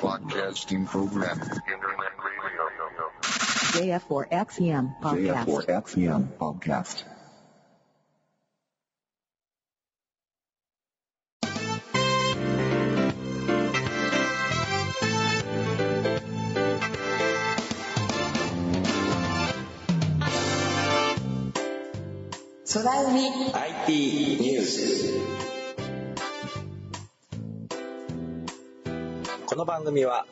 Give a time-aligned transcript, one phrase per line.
[0.00, 1.40] Broadcasting program.
[1.40, 3.98] Internet radio.
[3.98, 5.46] JF4XEM podcast.
[5.46, 7.04] JF4XEM podcast.
[22.76, 23.16] 空海
[23.54, 25.59] IT ニュース
[29.51, 30.25] この番組は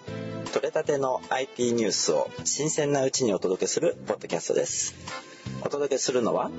[0.54, 4.96] 取れたての IT ニュースを新鮮なうちにお届けするポッドキャストです。
[5.62, 6.50] お届けするのは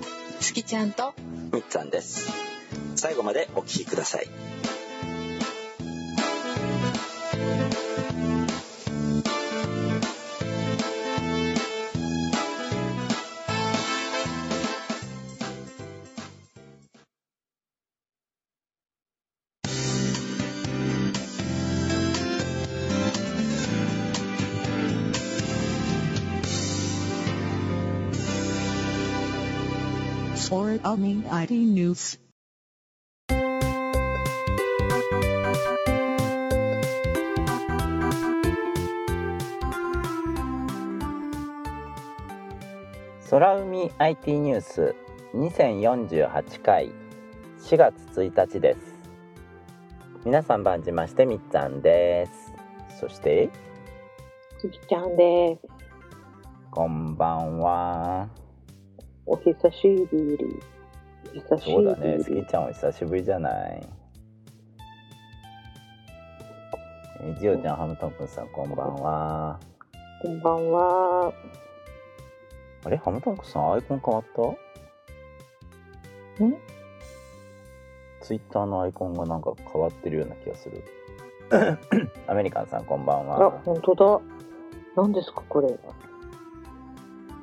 [0.41, 1.15] 月ちゃんと
[1.55, 2.31] みっつぁんです。
[2.97, 4.29] 最後までお聞きください
[30.83, 32.19] 空海 IT News.
[43.29, 44.95] 空海 IT ニュース
[45.35, 46.91] 2048回
[47.59, 48.79] 4月1日です
[50.25, 53.51] 皆さん番じましてみっつぁんですそして
[54.59, 55.69] 月ちゃんです。
[56.71, 58.29] こんばんは
[59.27, 60.70] お久しぶり。
[61.33, 61.61] 久しぶり。
[61.61, 63.89] そうだね、スキちゃんお久しぶりじゃない。
[67.23, 69.61] えー、ジオちゃん、ハムトンクンさん、こんばんは。
[70.23, 71.33] こんばんは。
[72.85, 74.25] あれ、ハムトンクンさん、アイコン変わっ
[76.39, 76.45] た？
[76.45, 76.55] ん？
[78.23, 80.83] ツイッターのアイコンがなんか変わってるような気がする。
[82.27, 84.21] アメリカンさん、こんばんあは。、本当だ。
[84.97, 85.69] 何ですか、これ。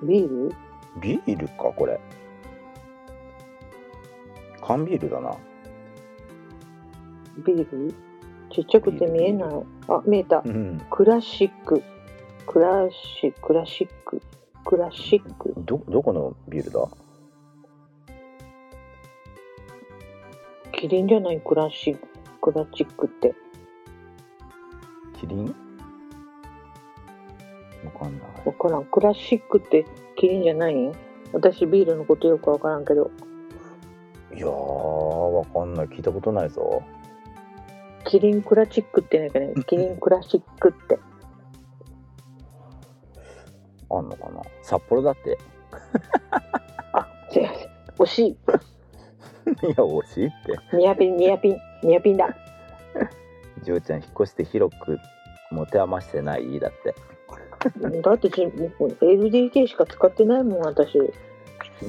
[0.03, 0.55] ビール？
[0.99, 1.99] ビールか、これ。
[4.67, 5.38] 缶ビールだな。
[7.45, 7.95] ビール？
[8.52, 9.50] ちっちゃくて見えない。
[9.88, 10.42] あ、見えた。
[10.45, 10.82] うん。
[10.89, 11.82] クラシック。
[12.45, 14.22] クラシ、クラシック。
[14.66, 15.54] クラシック。
[15.58, 16.86] ど、どこのビールだ？
[20.73, 21.39] キリンじゃない？
[21.39, 22.08] クラシック。
[22.42, 23.34] クラチックって。
[25.17, 25.55] キリン？
[27.86, 28.30] わかんない。
[28.45, 28.86] わからん。
[28.86, 29.86] クラシックって
[30.17, 30.94] キリンじゃないん？
[31.32, 33.11] 私ビールのことよくわからんけど。
[34.37, 35.87] いやー、わかんない。
[35.87, 36.83] 聞いたことないぞ。
[38.05, 40.99] キリンクラチックってなんかね、キリンクラシックって。
[43.89, 44.42] あんのかな？
[44.61, 45.39] 札幌だって。
[46.93, 47.70] あ、すいません。
[47.98, 48.30] 惜しい。
[48.30, 48.37] いや、
[49.75, 50.77] 惜しいって。
[50.77, 52.30] ニアピン、ニアピン、ニアピンだ。
[53.64, 54.99] ジョーちゃん引っ越して広く
[55.49, 56.59] 持て余してない？
[56.59, 56.93] だって。
[58.02, 60.99] だってじ、LDK しか使ってないもん、私。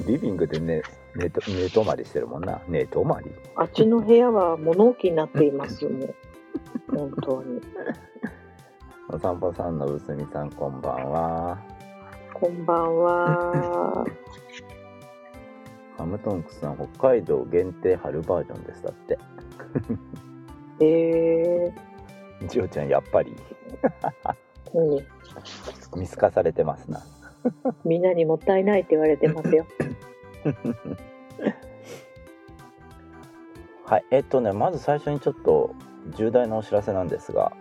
[0.07, 0.81] リビングでね、
[1.19, 2.61] 寝と寝泊まりしてるもんな。
[2.69, 3.29] 寝泊まり。
[3.55, 6.15] あっちの部屋は物置になっています、もう。
[6.95, 7.61] 本当に。
[9.09, 11.59] お散歩さんのうすみさん、こんばんは。
[12.33, 14.05] こんばんは。
[15.97, 18.83] ハムトンクさん、北海道限定春バージョンです。
[18.83, 19.19] だって。
[20.79, 21.73] え
[22.47, 23.35] ジョーちゃん、やっぱり
[25.97, 27.01] 見透かされてますな。
[27.83, 29.65] みんなにもったいないって言われてますよ。
[33.85, 35.73] はい、えっとね、まず最初にちょっと
[36.15, 37.51] 重大なお知らせなんですが、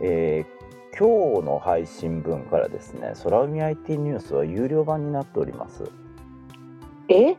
[0.00, 0.60] えー
[1.00, 5.90] 今日の配信分からですね、空海 IT ニュースは有料版になっております。
[7.08, 7.36] え？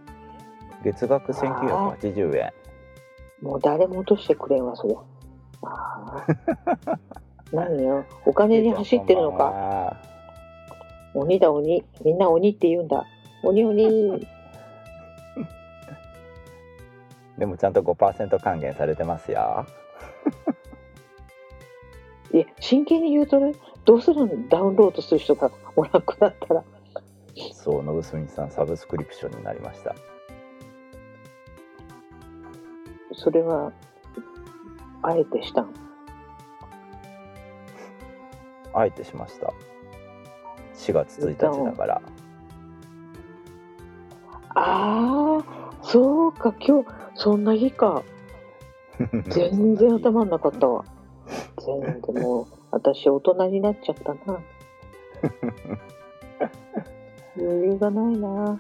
[0.84, 2.54] 月額1980円。
[3.42, 4.98] もう誰も落としてくれんわ、そりゃ。
[5.62, 6.98] あー
[7.54, 8.04] 何よ？
[8.26, 9.38] お金に走ってるのか。
[9.38, 9.98] か。
[11.14, 11.84] 鬼だ、鬼。
[12.04, 13.06] みんな鬼って言うんだ。
[13.44, 14.28] 鬼鬼。
[17.38, 19.66] でもちゃんと5%還元されてますよ。
[22.34, 24.48] いや、真剣に言うとね、どうするの？
[24.50, 26.64] ダウンロードする人がおらんくなったら。
[27.54, 29.96] そう、のぶすみさん、サブスクリプションになりました。
[33.14, 33.72] それは、
[35.02, 35.74] あえてしたん？
[38.74, 39.52] あえてしました。
[40.76, 42.02] 4月1日だから。
[44.56, 48.04] ああ、そうか、今日、そんな日か。
[49.30, 50.86] 全然頭んなかったわ。
[51.60, 54.40] 全然もう、私大人になっちゃったな。
[57.38, 58.60] 余裕がないな。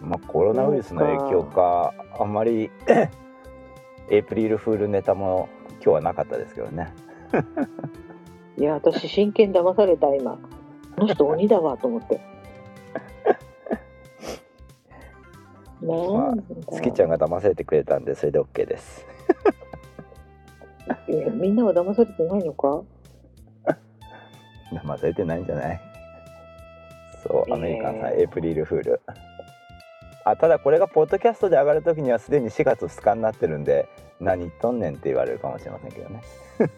[0.00, 2.70] まあ、コロナウイルスの影響かあんまり
[4.10, 6.92] エイプリルフールネタも今日はなかったですけどね
[8.56, 10.38] いや、私真剣騙された、今。
[10.96, 12.20] この人鬼だわ、と思って。
[15.80, 16.42] なんだ
[16.72, 19.06] 月ちゃんが騙されてくれたんでそれで OK です。
[21.34, 22.82] みんなは騙されてないのか？
[24.72, 25.80] 騙されてないんじゃない？
[27.22, 29.00] そうアメリカンさん、えーエイプリルフール。
[30.24, 33.88] あただこれがポッドキャストで上がる時にはすでに4月2日になってるんで
[34.20, 36.20] 何言っとんねんって言われるかもしれませんけどね。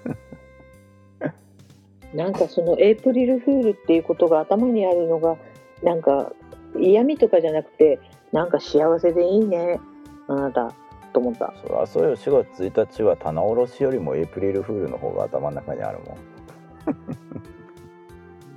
[2.14, 5.36] なんかそのエイプリルフールっていうことが頭にあるのが
[5.82, 6.32] なんか
[6.78, 7.98] 嫌味とかじゃなくて
[8.32, 9.80] なんか幸せでいいね。
[10.28, 10.72] あなた
[11.12, 11.52] と思った。
[11.60, 12.16] そりゃそうよ。
[12.16, 16.16] 4月1日は棚卸しよりもエイプリルフールの方が頭の中にあるもん。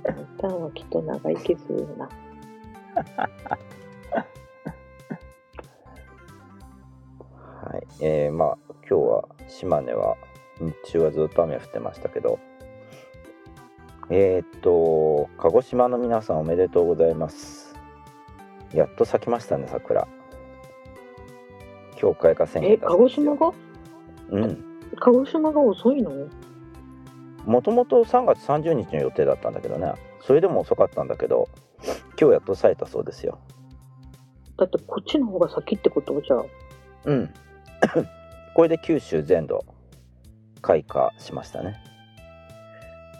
[0.06, 2.08] あなたはきっと長生きするな。
[7.64, 7.86] はい。
[8.00, 10.16] えー、まあ今日は島根は
[10.60, 12.38] 日中はずっと雨降ってましたけど。
[14.10, 17.63] えー、っと鹿児島の皆さんおめでとうございます
[18.74, 20.08] やっと咲きましたね桜。
[22.00, 23.52] 今日開花宣言え鹿児島が？
[24.30, 24.64] うん。
[24.98, 26.10] 鹿児島が遅いの？
[27.44, 29.92] もともと3月30日の予定だったんだけどね。
[30.20, 31.48] それでも遅かったんだけど
[32.20, 33.38] 今日やっと咲いたそうですよ。
[34.58, 36.20] だってこっちの方が先ってこと？
[36.20, 36.44] じゃあ。
[37.04, 37.34] うん。
[38.56, 39.64] これで九州全土
[40.62, 41.76] 開花しましたね。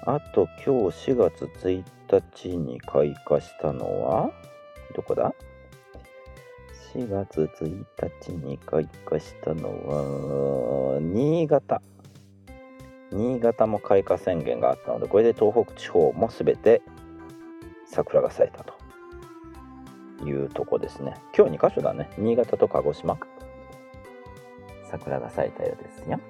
[0.05, 4.31] あと今日4月1日に開花したのは？
[4.95, 5.35] どこだ
[6.95, 7.85] ？4月1
[8.23, 11.83] 日に開花したのは新潟。
[13.11, 16.83] 新潟も開花宣言があったのでこれで東北地方も全て
[17.87, 18.75] 桜が咲いたと
[20.27, 21.15] いうとこですね。
[21.37, 22.11] 今日2箇所だね。
[22.19, 23.19] 新潟と鹿児島。
[24.91, 26.21] 桜が咲いたようですよ。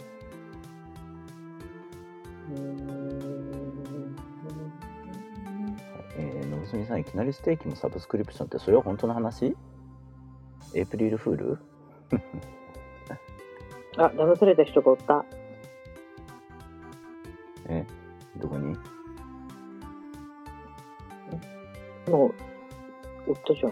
[6.65, 9.55] えー、のぶすみさんいきなりステーキもサブスクリプションってそれは本当の話？
[10.75, 11.59] エイプリルフール？
[13.97, 15.25] あ騙された人がおった。
[17.69, 17.85] え
[18.39, 18.77] どこに？
[22.11, 22.29] も
[23.27, 23.71] うおったじゃん。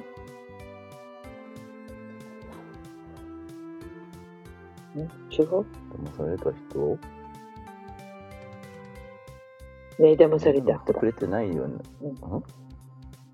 [4.99, 5.03] ん？
[5.31, 5.65] 違う？
[5.91, 6.99] 騙された人？
[9.99, 10.71] ねえ騙された。
[10.71, 11.79] やってくれてないよね。
[12.03, 12.45] うん、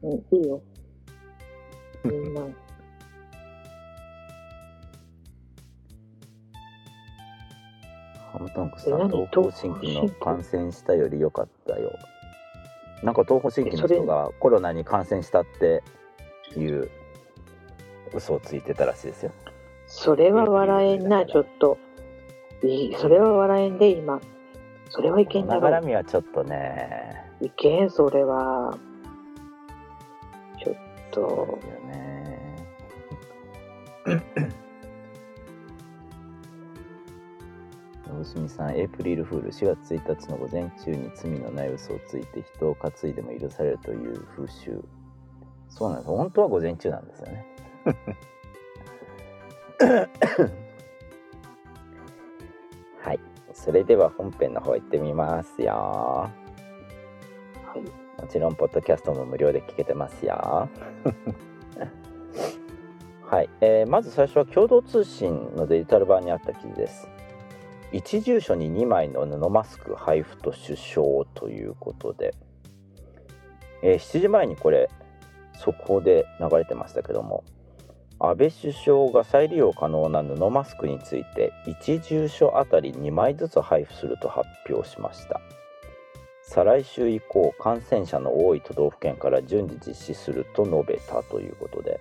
[0.02, 0.60] いいよ。
[2.04, 2.42] みんな。
[8.32, 11.90] ハムタンクさん東方神起の感染したより良かったよ
[13.02, 15.82] なんか東方神起の人がコロナに感染したって
[16.56, 16.90] いう
[18.14, 19.32] 嘘をついてたらしいですよ
[19.88, 21.78] それは笑えんな、ちょっと。
[22.62, 24.20] いい、それは笑えんで、今。
[24.90, 25.80] それはいけんだろながら。
[25.80, 28.76] みはちょっとねいけん、それは。
[31.10, 32.08] とそうですよね
[38.10, 44.82] 大住さん、エイプリルフール4月1日の午前中に罪のない嘘をついて人を担いでも許されるという風習。
[45.68, 46.10] そうなんです。
[46.10, 47.46] 本当は午前中なんですよね。
[53.00, 53.20] はい。
[53.52, 55.72] それでは本編の方行ってみますよ。
[55.72, 56.30] は
[57.76, 58.07] い。
[58.20, 60.68] もちろん、ポッドキャストも無料で聞けてますよ。
[63.24, 67.08] はい、えーまず最初は共同通信のデジタル版にあった記事です。
[67.92, 72.34] 一住所に2枚の布マスク配布と首相ということで、
[73.82, 74.90] えー7時前にこれ
[75.54, 77.44] 速報で流れてましたけども
[78.20, 85.40] 安倍首相が再利用可能な布マスクについて1住所あたり2枚ずつ配布すると発表しました
[86.48, 92.00] 再来週以降感染者の多い都道府県から順次実施すると述べたということで。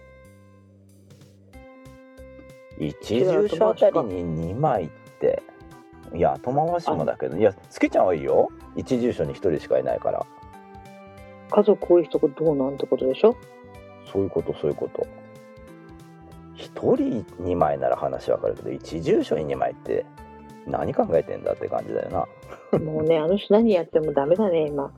[2.79, 2.93] 1
[3.41, 4.89] 住所あたりに2枚っ
[5.19, 5.43] て。
[6.15, 7.35] いや後回しもだけど。
[7.35, 8.47] いやつけちゃんはいいよ。
[8.77, 10.25] 1住所に1人しかいないから。
[11.51, 13.35] 家族多い人がどうなんてことでしょ？
[14.09, 15.05] そういうことそういうこと。
[16.55, 20.05] 1人2枚なら話わかるけど1住所に2枚って
[20.67, 22.27] 何考えてんだって感じだよ
[22.71, 24.91] なもうね、あの人何やってもダメだね、今。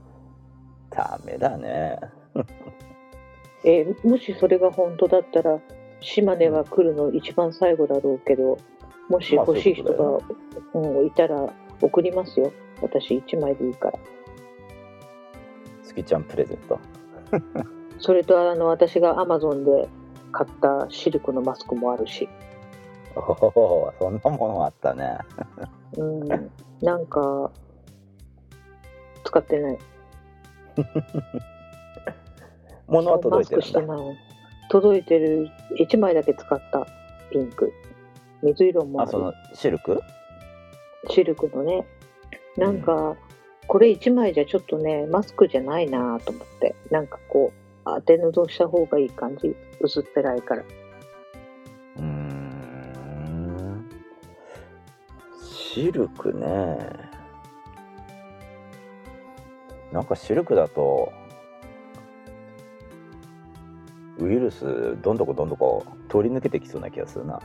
[0.89, 1.99] ダメだね
[3.63, 5.59] えーもしそれが本当だったら、
[6.01, 8.57] 島根は来るの一番最後だろうけど、
[9.09, 12.51] もしまあ欲しい人が、うん、いたら送りますよ。
[12.81, 13.99] 私1枚でいいから。
[15.83, 16.79] 月ちゃんプレゼント
[17.97, 19.89] それとあの私がアマゾンで
[20.31, 22.29] 買ったシルクのマスクもあるし。
[23.15, 25.17] おおそんなものあったね
[25.97, 26.27] うん。
[26.81, 27.51] なんか、
[29.23, 29.77] 使ってない。
[32.87, 34.17] 物は届いてマスクしてるんだない。
[34.69, 35.49] 届いてる
[35.79, 36.87] 1枚だけ使った
[37.31, 37.73] ピンク。
[38.41, 40.01] 水色もあそのシルク？
[41.09, 41.85] シルクのね。
[42.57, 43.15] なんか、
[43.67, 46.75] これ1枚じゃちょっとね、マスクじゃないなと思って。
[46.89, 49.55] なんかこう、当て布した方がいい感じ。
[49.79, 50.63] 薄っぺらいから。
[55.79, 56.77] シルクね
[59.93, 61.13] なんかシルクだと
[64.17, 67.39] ウイルスどんどこどんどこ通り抜けてきそうな気がするな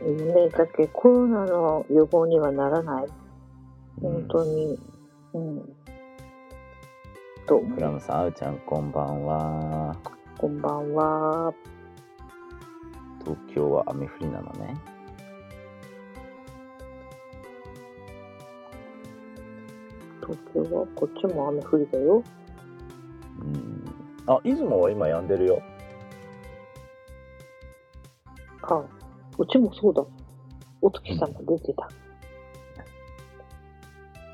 [0.00, 3.06] ね、だけコロナの予防にはならない。
[4.00, 4.78] 本当に。
[5.34, 5.76] うん。
[7.46, 7.76] と思う？
[7.76, 9.96] クラムさんあうちゃんこんばんは
[10.38, 11.52] こんばんは。
[13.20, 14.76] 東京は雨降りなのね
[20.26, 22.22] 東京はこっちも雨降りだよ。
[23.40, 23.84] うん
[24.26, 25.62] あ出雲は今止んでるよ
[28.62, 28.84] あ、
[29.38, 30.04] うちもそうだ。
[30.80, 31.88] お月さんが出てた。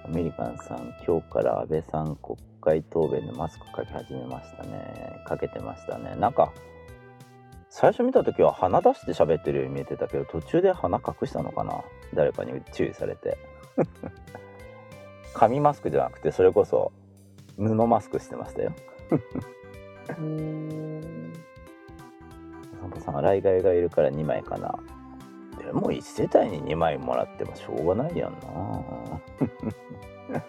[0.05, 5.23] アメリカンさん、今日から安倍さん国会答弁でマスクかけ始めましたね。
[5.27, 6.15] かけてましたね。
[6.17, 6.53] なんか、
[7.69, 11.83] 最初見た時は鼻出して喋ってるように見えてたけど、途中で鼻隠したのかな
[12.15, 13.37] 誰かに注意されて。
[15.35, 16.93] 紙マスクじゃなくて、それこそ
[17.57, 18.73] 布マスクしてましたよ。
[20.09, 21.33] うーん。
[22.81, 24.75] 散歩さん、洗い替えがいるから2枚かな。
[25.59, 28.39] でも1世帯に2枚もらってもしょうがないやんな。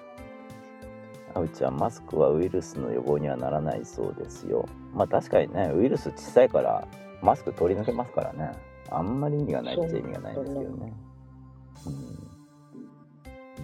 [1.36, 4.68] あうちゃん、マスクはウイルスの予防にはならないそうですよ。
[4.94, 6.88] まあ確かにね、ウイルス小さいから
[7.22, 8.52] マスク取り抜けますからね。
[8.90, 10.94] あんまり意味がないっちゃ意味がないんですけどね。
[11.88, 12.33] うん。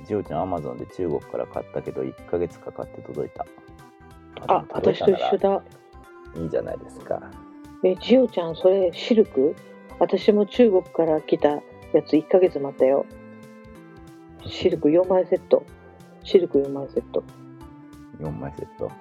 [0.10, 3.46] ジオちゃん、アマゾンで中国から買ったけど1ヶ月かかって届いた。
[4.48, 5.62] あ、私と一緒だ。
[6.36, 7.22] いいじゃないですか。
[7.84, 9.56] え、ジオちゃん、それシルク？
[10.00, 11.62] 私も中国から来たや
[12.04, 13.06] つ1ヶ月待ったよ。
[14.48, 15.64] シルク4枚セット。
[16.24, 17.24] シルク4枚セット。
[18.20, 18.92] 4枚セット。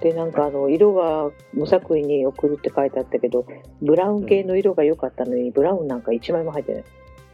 [0.00, 3.46] で、なんかあの、色が無作為に送るって書いてあったけど、
[3.80, 6.84] ブラウン系の色が良かったのに、ブラウンなんか1枚も入ってない。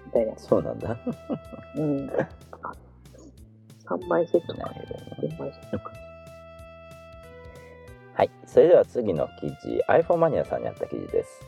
[0.04, 0.34] みたいな。
[0.36, 0.98] そうなんだ。
[1.76, 2.10] うん。
[3.90, 4.72] 3枚セットか。
[5.20, 5.92] 4枚セットか。
[8.14, 9.82] はい、それでは次の記事。
[9.88, 11.42] iPhone マニアさんにあった記事です。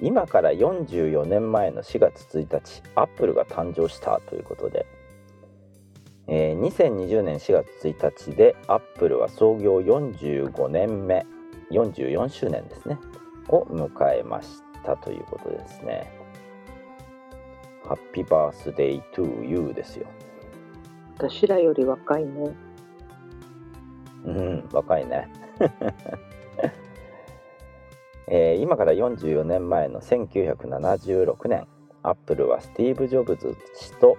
[0.00, 4.86] 今から44年前の4月1日アップルが誕生したということで、
[6.26, 11.26] えー2020年4月1日でアップルは創業45年目
[11.70, 12.98] 44周年ですね。
[13.48, 16.12] を迎えましたということですね。
[17.84, 20.06] ハッピーバースデートゥーユーですよ。
[21.18, 22.54] 私らより若いね。
[24.24, 25.28] うん、若いね。
[28.28, 31.66] えー今から44年前の1976年、
[32.04, 34.16] アップルはスティーブ・ジョブズ氏と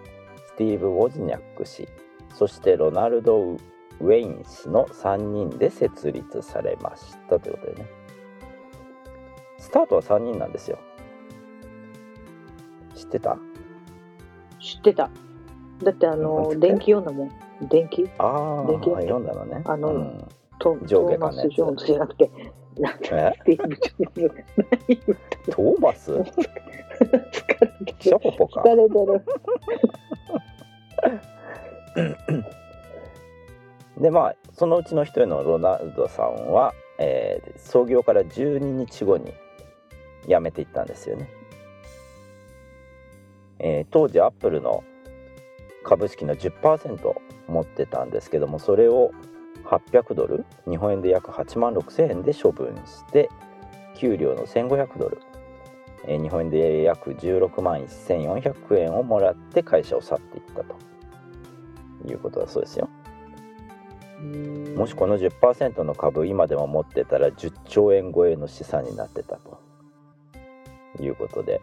[0.48, 1.88] スティーブ・ウォズニャック氏、
[2.34, 7.90] そしてロナルド・ウェイン氏の3人で設立されましたということでね。
[9.58, 10.78] スタートは3人なんですよ。
[12.94, 13.38] 知ってた？
[14.60, 15.10] 知ってた。
[15.84, 17.32] だってあの、電気読んだもん。
[17.70, 18.10] 電気？
[18.18, 19.62] ああ、できる読んだのね。
[19.66, 20.28] あのうん
[20.60, 22.30] ト上トーマス・ジョーンズじゃなくて、
[22.78, 23.34] なんてえ？
[23.40, 24.32] スティーブ・ジョブズ。
[24.58, 25.02] 何言っ
[25.46, 26.12] たトーマス？
[26.12, 26.26] 疲
[28.76, 29.24] れてる。
[34.02, 39.34] でまあそのうちの一人のロナルドさんは、えー創業から12日後に
[40.28, 41.30] 辞めていったんですよね、
[43.60, 44.84] えー当時アップルの
[45.90, 47.16] 株式の10%
[47.48, 49.12] 持ってたんですけどもそれを
[49.66, 53.32] 800ドル日本円で約8万6000円で処分して
[53.98, 55.20] 給料の1500ドル、
[56.06, 60.76] 日本円で約16万1400円をもらって会社を去っていったと
[62.08, 62.88] いうことだそうですよ。
[64.78, 69.60] もしこの10%の株今でも持ってたら10兆円超えの資産になってたと
[71.02, 71.60] いうことで。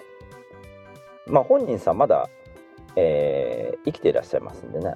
[1.26, 2.28] まあ本人さんまだ、
[2.97, 4.95] えー生きていらっしゃいますんでね。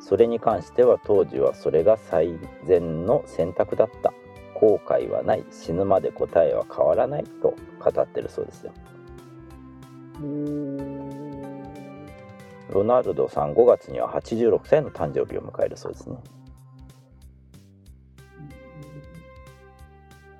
[0.00, 4.12] それに関しては当時はそれが最善の選択だった。
[4.54, 5.44] 後悔はない。
[5.50, 8.72] 死ぬまで答えは変わらないと語ってるそうですよ。
[12.70, 16.16] ロナルドさん5月には86歳の誕生日を迎えるそうですね。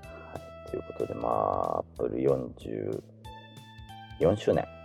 [0.03, 0.71] はい。
[0.71, 2.19] ということでまあアップル
[4.21, 4.80] 44周年。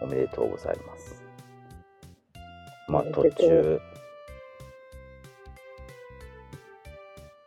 [0.00, 1.22] おめでとうございます。
[2.88, 3.80] まあ途中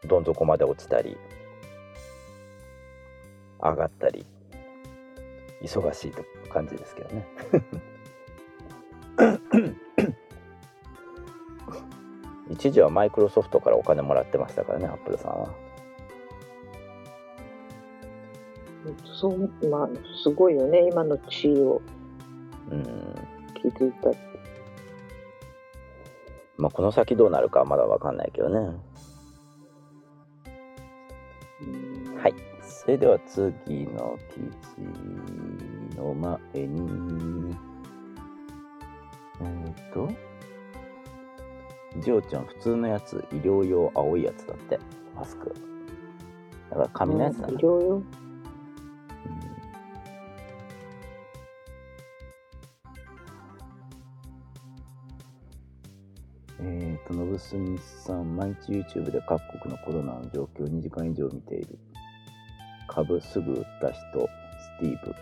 [0.05, 1.17] どん底まで落ちたり
[3.61, 4.25] 上がったり
[5.61, 7.27] 忙しいと感じですけどね。
[12.49, 15.53] 一時はマイクロソフトからお金もらってましたからねアップルさんは。
[19.19, 19.89] そう、まあ、
[20.23, 21.81] すごいよね、今の地位を
[22.69, 23.15] うん
[23.61, 24.09] 築いた。
[26.57, 28.57] まあこの先どうなるかはまだわかんないけどね
[31.61, 31.63] う
[32.13, 32.33] んはい。
[32.61, 37.55] それでは次の記事の前に、
[39.41, 40.09] えーっと、
[42.01, 44.79] ジョーちゃん、普通のやつ、医療用青いやつだって、
[45.15, 45.53] マスク。
[46.69, 47.53] だから紙のやつだな。
[47.53, 48.03] 医療用？
[56.61, 61.79] えーと、のぶすみさん、毎日 YouTube で各国のコロナの状況を2時間以上見ている。
[62.87, 65.15] 株すぐ売った人、スティーブ。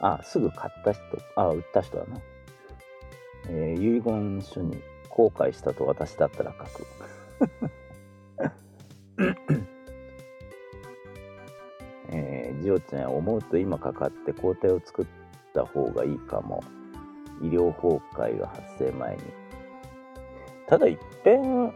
[0.00, 1.00] あ、すぐ買った人、
[1.36, 2.20] あ、売った人だな。
[3.48, 4.76] えー遺言書に
[5.08, 6.86] 後悔したと私だったら書く。
[12.10, 15.06] えー、ジオちゃん思うと今かかって抗体を作っ
[15.54, 16.62] た方がいいかも。
[17.40, 19.22] 医療崩壊が発生前に。
[20.66, 21.72] ただいっぺん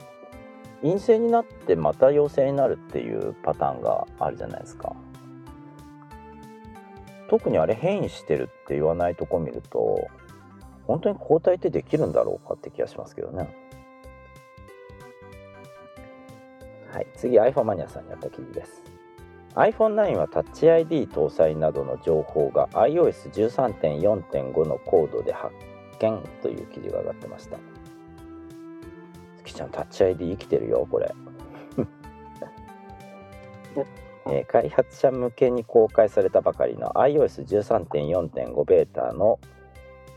[0.83, 4.95] 陰性になってまた陽性になるっていうパターンがあるじゃないですか。
[7.29, 10.07] 特にあれ変異してるって言わないとこ見ると
[10.87, 13.49] 本当に抗体ってできるんだろうかって気がしますけどね。
[16.93, 18.83] はい、次 iPhone マニアさんにやった記事です。
[19.55, 25.55] iPhone9 はタッチ ID 搭載などの情報が iOS13.4.5 のコードで発
[25.99, 27.59] 見という記事が上がってました。
[29.39, 31.13] 月ちゃん、タッチ ID 生きてるよ、これ。
[34.27, 39.41] えー開発者向けに公開されたばかりの iOS13.4.5 ベータの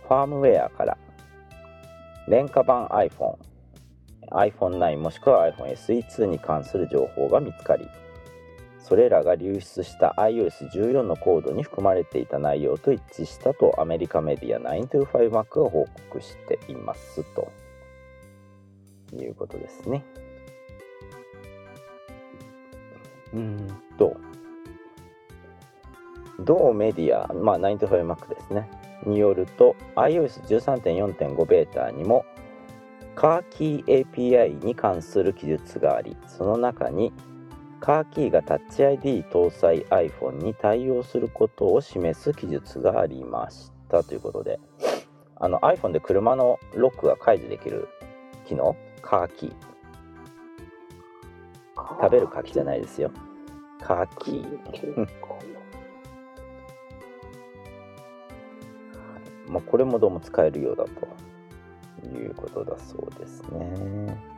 [0.07, 0.97] ファームウェアから
[2.27, 3.37] 廉価版 iPhone、
[4.31, 7.89] iPhone9 もしくは iPhone SE2 に関する情報が見つかり、
[8.87, 17.51] それらが流出した iOS14 のコードに含まれていた内容と一致したとアメリカメディア 925Mac が報告していますと
[19.11, 20.03] いうことですね。
[23.33, 23.67] うん
[23.97, 24.15] と、
[26.41, 28.69] 同メディア、まあ 925Mac ですね、
[29.03, 32.23] によると iOS13.4.5 ベータにも
[33.15, 37.11] カーキー API に関する記述があり、その中に
[37.85, 44.59] カーキーがタッチ ID 搭載 iPhone に対応することを示す記述がありましたということで、
[45.35, 47.87] あの iPhone で車のロックが解除できる
[48.47, 49.53] 機能、カーキー。
[52.01, 53.11] 食べる柿じゃないですよ。
[53.79, 55.07] カーキー。
[59.47, 64.34] まあ、これもどうも使えるようだということだそうですね。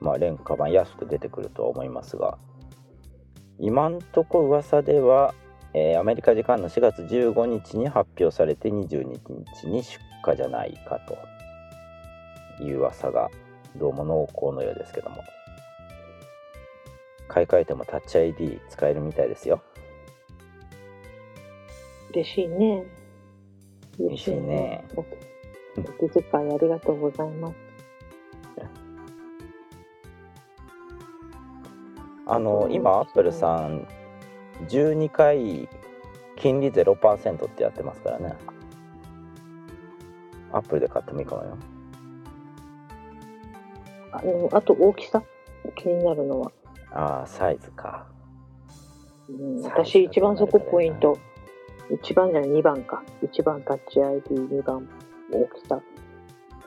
[0.00, 2.38] まあ、廉価版安く出てくるとは思いますが、
[3.58, 5.34] 今んとこ噂では、
[5.74, 9.18] えーアメリカ時間の4月15日に発表されて22
[9.60, 10.98] 日に出荷じゃないか
[12.58, 13.30] という噂が
[13.76, 15.22] どうも濃厚のようですけども
[17.28, 19.62] 買い替えてもタッチ ID 使えるみたいですよ
[22.10, 22.84] 嬉しいね。
[23.98, 24.84] 嬉しいね。
[24.96, 25.04] おお
[26.08, 27.67] 気遣いありがとうございます。
[32.28, 33.86] あの今アップルさん
[34.68, 35.68] 12回
[36.36, 38.34] 金利0%ってやってますからね
[40.52, 41.56] アップルで買ってもいいかもよ
[44.12, 45.22] あの、あと大きさ？
[45.76, 46.52] 気になるのは。
[46.90, 48.06] ああサイズか
[49.28, 51.18] うん、私一番そこポイント。
[51.90, 53.02] 一番じゃない、2番か。
[53.22, 54.88] 一番タッチ ID、2番
[55.30, 55.82] 大きさ。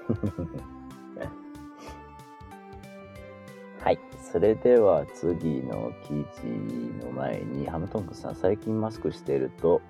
[3.84, 4.00] はい
[4.32, 6.48] それでは次の記事
[7.06, 9.82] の前にハムトンクさん最近マスクしていると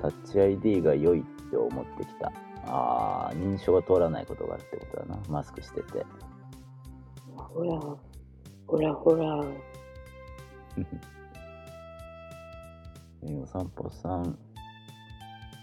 [0.00, 2.32] タッチ ID が良いって思ってきた。
[2.68, 5.16] あー認証が通らないことがあるってことだな。
[5.28, 6.04] マスクしてて。
[7.36, 7.80] ほら、
[8.66, 9.44] ほらほら。
[13.22, 14.36] えーお散歩さん。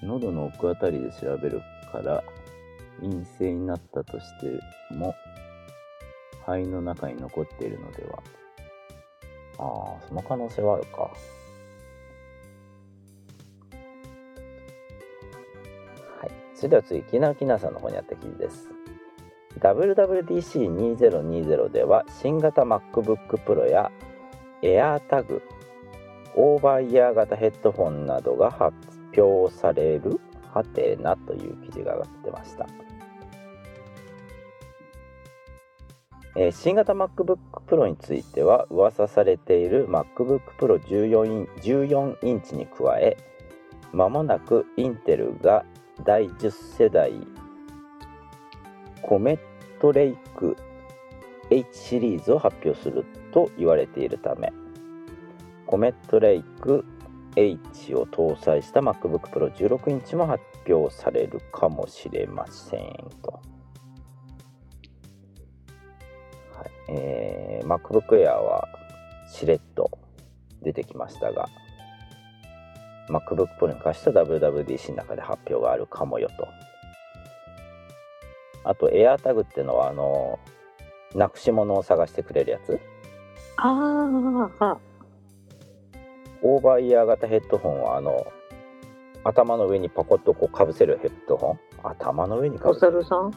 [0.01, 2.23] 喉の奥あたりで調べるから
[3.01, 4.59] 陰性になったとして
[4.93, 5.13] も
[6.45, 8.21] 肺の中に残っているのでは。
[9.59, 11.01] ああその可能性はあるか。
[11.01, 11.09] は
[16.25, 16.31] い。
[16.55, 18.69] それでは次きなきなさんの方にあった記事です。
[19.59, 23.91] WWDC2020 では新型 MacBook Pro や
[24.61, 25.41] AirTag
[26.35, 28.75] オーバーイヤー型ヘッドフォンなどが発
[29.15, 30.19] 表される
[30.51, 32.67] はてなという記事が上がってました、
[36.35, 43.17] えー新型 MacBook Pro については噂されている MacBook Pro 14イン14インチに加え
[43.91, 45.63] まもなくインテルが
[46.03, 47.13] 第10世代
[49.03, 49.39] コメッ
[49.79, 50.57] トレイク
[51.51, 54.51] H シリーズを発表すると言われているため
[55.67, 56.83] コメットレイク
[57.35, 63.52] H を搭載した MacBook Pro 16インチも発表されるかもしれませんと。
[66.95, 68.67] えー、MacBook Air は
[69.27, 69.89] しれっと
[70.61, 71.47] 出てきましたが
[73.09, 76.47] MacBook Pro に関しては WWDC の中で発表があるかもよと。
[78.65, 80.39] あと AirTag っていうのはあの
[81.15, 82.79] なくし物を探してくれるやつ？
[83.57, 83.69] あ
[84.59, 84.79] あ、
[86.41, 88.25] オーバーイヤー型ヘッドホンはあの
[89.25, 91.59] 頭の上にパコッとこうかぶせるヘッドホン？
[91.83, 93.03] 頭の上にかおぶせる？
[93.03, 93.33] 猿さん？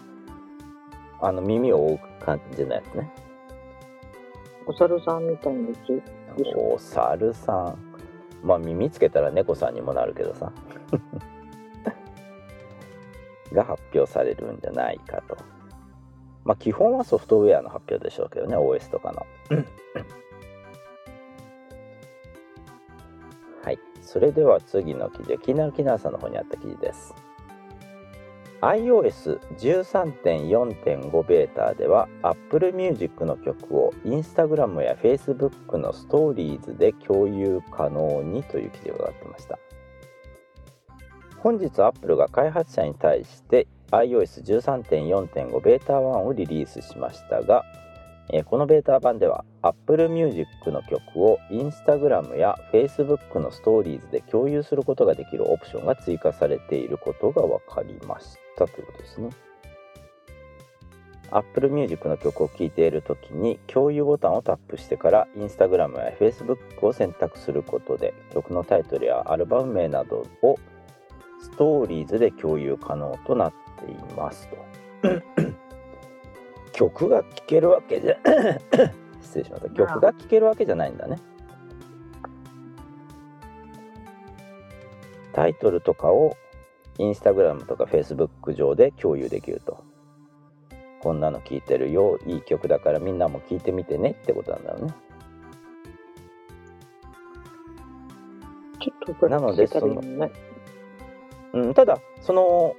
[1.20, 3.10] あの耳を覆う感じのやつね
[4.66, 6.02] お猿さんみたいなやつ？
[6.36, 6.74] でしょ？
[6.74, 7.78] お猿さん。
[8.42, 10.52] まあ耳つけたら猫さんにもなるけどさ。
[13.52, 15.36] が発表されるんじゃないかと。
[16.44, 19.24] まあ基本はソフトウェアの発表でしょうけどね OS とかの。
[23.62, 23.78] はい。
[24.02, 25.38] それでは次の記事。
[25.38, 27.14] 気になるキナーさんの方にあった記事です。
[28.62, 39.58] iOS13.4.5 ベータでは Apple Music の曲を Instagram や Facebook のストーリーズで共有可能にという記事が上がってました。
[41.38, 47.64] 本日 Apple が開発者に対して iOS13.4.5 ベータ1をリリースしましたが
[48.32, 59.30] えこのベータ版では Apple Music の曲を Instagram や Facebook のストーリーズで共有することができるオプションが追加されていることが分かりましたということですね。
[61.30, 70.56] Apple Music の曲を聴いているときに共有ボタンをタップしてから Instagram や Facebook を選択することで曲のタイトルやアルバム名などを
[71.40, 73.52] ストーリーズで共有可能となっ
[73.84, 74.56] ていますと。
[76.76, 78.18] 曲が聴けるわけじゃ
[79.22, 79.70] 失礼しました。
[79.70, 81.18] 曲が聴けるわけじゃないんだね。
[85.32, 86.36] タイトルとかを
[86.98, 89.78] インスタグラムとかフェイスブック上で共有できると。
[91.00, 94.94] こんなの聴いてるよいい曲だからみんなも聴いてみてねってことなんだろうね。
[98.80, 100.30] ちょっとこれなのでつけたらいいね。
[101.54, 102.76] うん、ただその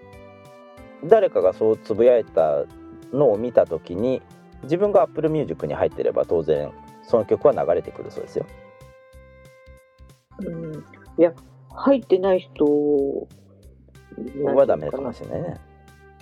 [1.03, 2.65] 誰かがそうつぶやいた
[3.13, 4.21] のを見た時に
[4.63, 6.71] 自分が Apple Music に入ってれば当然
[7.03, 8.45] その曲は流れてくるそうですよ
[10.39, 10.73] うん、
[11.17, 11.33] いや
[11.77, 12.65] 入ってない人
[14.43, 15.59] はダメかもしれないね。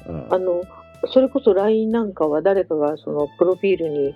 [0.07, 0.63] うん、あの
[1.07, 4.15] それこそ LINE なんかは誰かがそのプロフィールに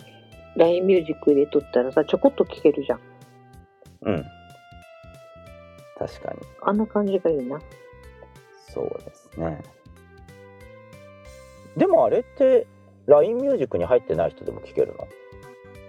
[0.55, 2.99] LINE ミュージック入れとったらさちょこっと聴けるじゃん
[4.01, 4.25] うん。
[5.97, 6.39] 確かに。
[6.61, 7.59] あんな感じがいいな
[8.73, 9.61] そうですね。
[11.79, 12.67] でもあれって
[13.07, 15.07] LINE ミュージックに入ってない人でも聴けるの？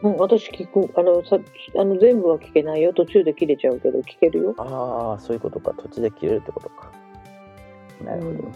[0.03, 1.39] うん私聞くあのさ
[1.79, 5.75] あの全部は聞けないよ途中で切れちゃうけど聞けるよああ、そういうことか。
[5.75, 6.91] 土地で切れるってことか。
[8.03, 8.31] なるほど。
[8.31, 8.53] うん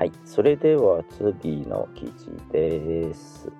[0.00, 0.12] はい。
[0.24, 3.52] それでは次の記事です。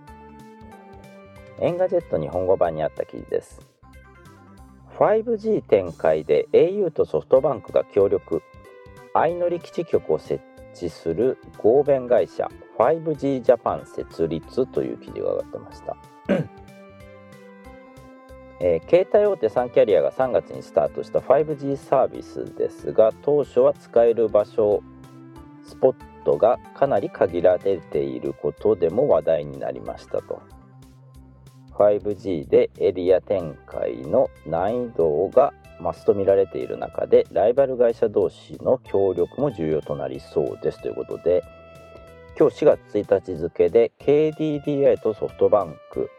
[1.60, 3.60] Engadget 日本語版にあった記事です。
[4.98, 8.42] 5G 展開で au とソフトバンクが協力。
[9.14, 10.42] 相乗り基地局を設
[10.74, 15.96] 置する合弁会社 5G ジャパン設立という記事が上がってました。
[18.62, 24.82] えー携帯大手3キャリアが3月にスタートした 5G サービスですが当初は使える場所
[25.64, 25.94] スポッ
[26.24, 30.42] トがかなり限られていることでも話題になりましたと
[31.72, 40.80] 5G でエリア展開の難易度が増すと見られている中でライバル会社同士の協力も重要となりそうです。
[40.80, 41.42] ということで
[42.38, 46.10] 今日4月1日付で KDDI とソフトバンク、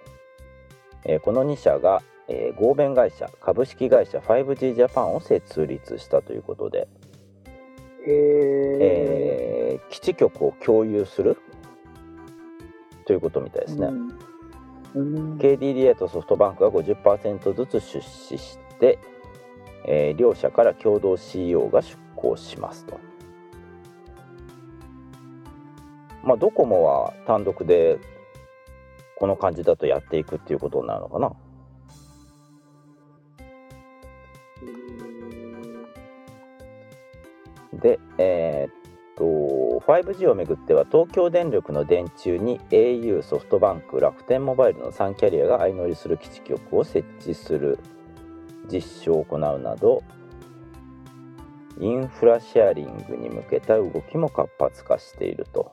[1.05, 6.87] えーこの2社が、えー合弁会社株式会社 5G ジャパンを設立したということで、
[8.05, 8.77] へえ
[9.73, 11.37] えー基地局を共有する？
[13.05, 13.87] ということみたいですね。
[13.87, 14.11] うん。
[14.93, 15.37] うん。
[15.37, 18.99] KDDA とソフトバンクが50%ずつ出資して、
[19.85, 22.99] えー両社から共同 CEO が出向しますと。
[26.23, 27.99] まあドコモは単独で
[29.17, 31.33] この感じだとやっていくっていうことになるのかな。
[37.73, 38.73] で、えーっ
[39.17, 47.79] と 5G をめぐっては東京電力の電柱に au ソフトバンク楽天モバイルの3キャリアが相乗りする基地局を設置する
[48.71, 50.03] 実証を行うなど
[51.79, 55.71] インフラシェアリングに向けた動きも活発化していると。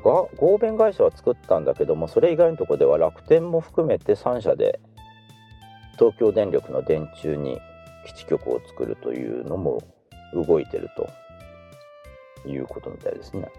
[0.00, 4.80] が合弁会社は作ったんだけどもそれ以外のとこでは楽天も含めて3社で
[5.98, 7.60] 東京電力の電柱に
[8.06, 9.82] 基地局を作るというのも
[10.32, 13.50] 動いてるということみたいですね。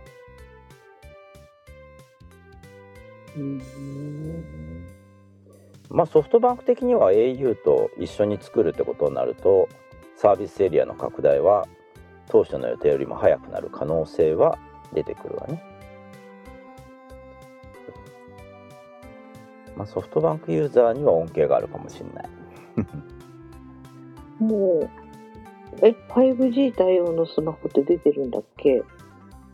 [3.36, 5.01] うん。
[5.92, 9.68] まあソフトバンク的には au と一緒に作るってことになると
[10.16, 11.68] サービスエリアの拡大は
[12.30, 14.58] 当初の予定よりも早くなる可能性は
[14.94, 15.64] 出てくるわね。
[19.76, 22.30] まあ、ソフトバンクユーザーには恩恵があるかもしれない。
[24.44, 24.90] もう、
[25.82, 28.84] え、5G 対応のスマホって出てるんだっけ？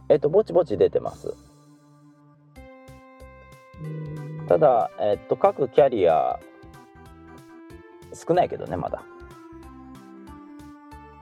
[0.10, 1.34] えっとぼちぼち出てます。
[4.48, 6.40] ただ、えっと、各キャリア
[8.14, 9.04] 少ないけどねまだ。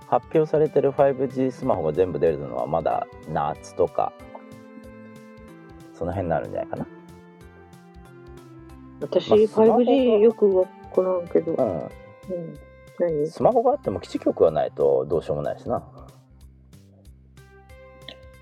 [0.08, 4.14] 発表されてる 5G スマホが全部出るのはまだ夏とか
[5.94, 6.88] その辺になるんじゃないかな。
[9.02, 9.78] 私、まあスマホが。
[9.80, 12.60] 5G よくわからんけど、ううん。
[13.00, 13.24] 何？
[13.24, 15.84] んスマホがあっても基地局がないとどうしようもないしな。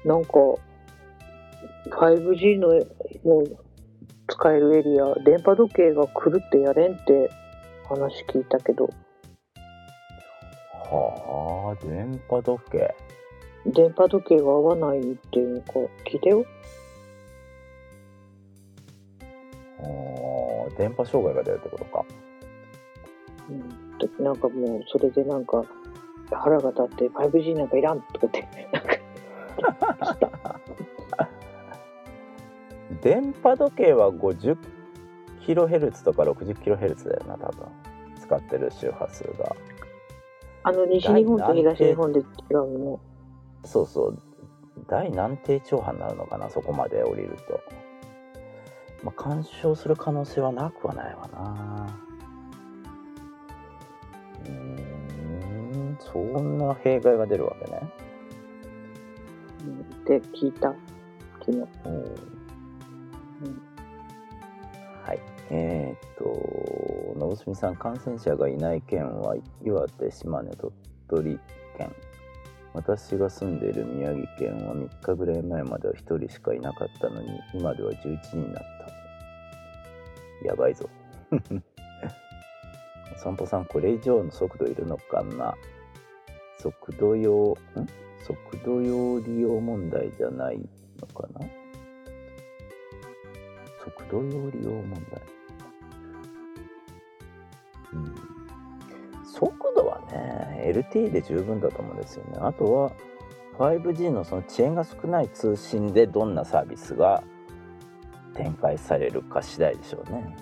[0.03, 0.31] なんか、
[1.89, 2.67] 5G の
[3.23, 3.57] もう
[4.33, 7.29] 使えるエリア、電波時計が来るってやれんって
[7.87, 8.89] 話聞いたけど、
[10.89, 12.95] はあ電波時計？
[13.67, 15.73] 電波時計が合わないっていうのか
[16.05, 16.45] 聞いたよ。
[19.77, 22.03] はあ電波障害が出るってことか
[23.49, 23.69] うん。
[23.99, 25.63] でなんかもう、それでなんか、
[26.31, 28.97] 腹が立って 5G なんかいらんとかって、なんか、
[33.01, 37.67] 電波時計は 50kHz とか 60kHz だよな多分。
[38.23, 39.55] 使ってる周波数が。
[40.63, 42.99] あの、西日本と東日本で違うの。
[43.65, 44.17] そうそう。
[44.87, 47.61] 大何低調波になるのかなそこまで降りると、
[49.03, 51.99] まあ、干渉する可能性はなくはないわな。
[54.45, 57.81] うーんそんな弊害が出るわけね。
[59.65, 60.73] うんって聞いた、
[61.39, 61.57] 昨日。
[61.85, 62.42] うん
[65.05, 65.19] はい。
[65.49, 70.73] えーっと、のぶすみさん、感染者がいない県は岩手、島根、鳥
[71.09, 71.39] 取
[71.77, 71.91] 県。
[72.73, 78.63] 私が住んでいる宮城県は3日ぐらい前までは1人しかいなかったのに、今では11人になっ
[80.41, 80.47] た。
[80.47, 80.89] やばいぞ。
[83.15, 85.53] お 散歩さん、これ以上の速度いるのかな？
[86.57, 87.55] 速度用、ん？
[88.21, 90.57] 速度用利用問題じゃない
[90.99, 91.45] のかな？
[94.13, 95.21] 速度用利用問題？
[97.93, 98.15] うん。
[99.25, 102.37] 速度はね、LTE で十分だと思うんですよね。
[102.39, 102.91] あとは、
[103.57, 107.23] 5G のその遅延が少ない通信でどんなサービスが
[108.35, 110.35] 展開されるか次第でしょうね。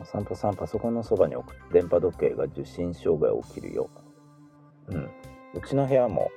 [0.00, 3.90] お 散歩さん、パソコンのそばに置く電波時計が受信障害起きるよ。
[4.88, 5.10] うん。
[5.54, 6.30] うちの部屋も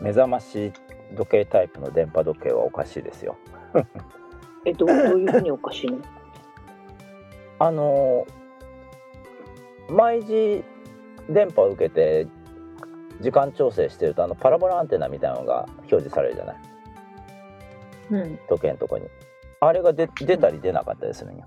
[0.00, 0.72] 目覚まし
[1.16, 3.36] 時計タイプの電波時計はおかしいですよ。
[4.66, 5.98] え、どうどういうふうにおかしいの？
[7.58, 8.36] あのー
[9.88, 10.64] 毎時
[11.30, 12.26] 電波を受けて
[13.20, 16.56] 時間調整してるとあのパラボラアンテナみたいなのが表示されるじゃない？
[18.10, 18.38] うん。
[18.48, 19.06] 時計のとこに。
[19.60, 21.44] あれが出出たり出なかったりするんよ、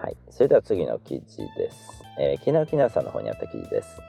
[0.00, 0.16] はい。
[0.30, 4.00] それでは次の記事です、えー、きなきなさんの方にあった記事です。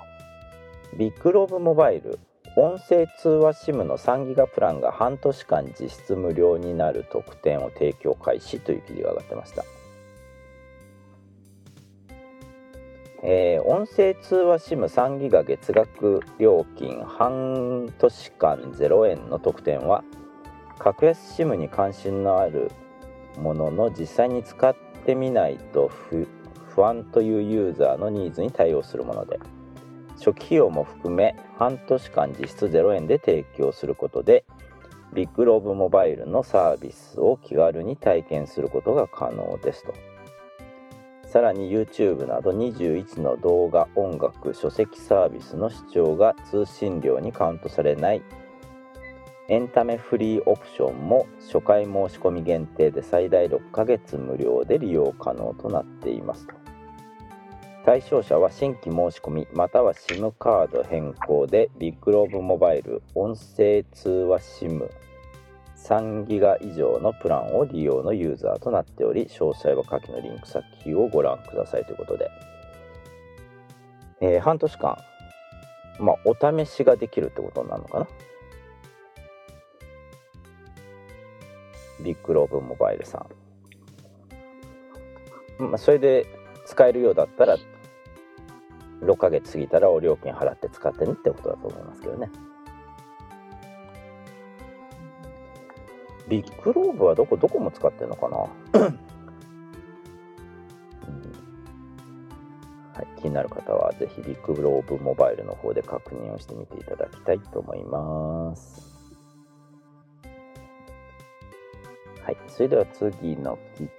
[0.97, 2.17] ビッグローブモバイル
[2.61, 9.63] 音声通話 SIM の3ギガプランが半年間実質無料になる特典を提供開始という記事が上がってました、
[13.23, 20.03] えー音声通話 SIM3 ギガ月額料金半年間0円の特典は
[20.79, 22.71] 格安 SIM に関心のある
[23.37, 26.27] ものの実際に使ってみないと不
[26.75, 29.39] 不安というユーザーのニーズに対応するもので
[30.17, 34.45] 初期費用も含め半年間実質0円で提供することで
[35.13, 39.93] ビッグローブモバイルのサービスを気軽に体験することが可能ですと。
[41.27, 48.21] さらに YouTube など21の動画音楽書籍サービスの視聴が通信料にカウントされない。
[49.49, 56.68] エンタメフリーオプションも初回申し込み限定で最大6ヶ月無料で利用可能となっていますと。
[57.89, 72.29] 対象者は新規申し込みまたは SIM カード変更でビッグローブモバイル音声通話 SIM3 ギガ以上のプランを利用のユーザーとなっており詳細は下記のリンク先をご覧くださいということで、
[74.21, 74.95] えー半年間
[75.99, 78.07] まあお試しができるってことになるのかな？
[82.05, 83.25] ビッグローブモバイルさ
[85.57, 85.63] ん。
[85.63, 86.27] まあ、それで
[86.67, 87.57] 使えるようだったら、
[89.01, 92.29] 6ヶ月過ぎたらお料金払って使ってねってことだと思いますけどね。
[96.27, 98.37] ビッグローブはどこ、どこも使ってるのかな、
[98.81, 98.99] うん
[102.93, 108.89] はい、気になる方はぜひビッグローブモバイルの方で確認をしてみていただきたいと思います。
[112.21, 113.89] はい、それでは次の記事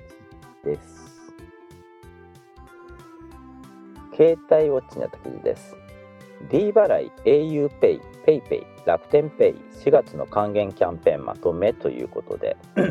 [0.65, 1.00] です。
[4.21, 5.75] 携帯ウォッチにあった記事です。
[6.51, 12.83] D 払い、auPay、PayPay、楽天 Pay、4月の還元キャンペーンまとめということで、 は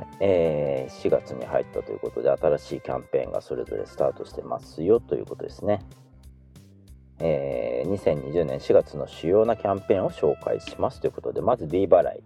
[0.00, 5.80] いえー4月に入ったということで、新しいキャンペーンがそれぞれスタートしてますよということですね。
[7.18, 12.22] えー2020年4月の主要なキャンペーンを紹介しますということで、まず D 払い。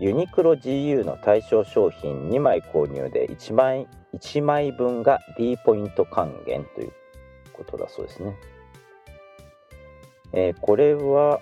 [0.00, 6.92] ユニクロ GU の対象商品2枚購入で1枚 ,1 枚分が D ポイント還元という
[7.52, 8.36] ことだそうですね。
[10.32, 11.40] えーこれは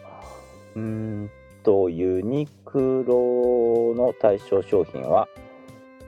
[0.74, 1.30] うん
[1.62, 5.28] とユニクロの対象商品は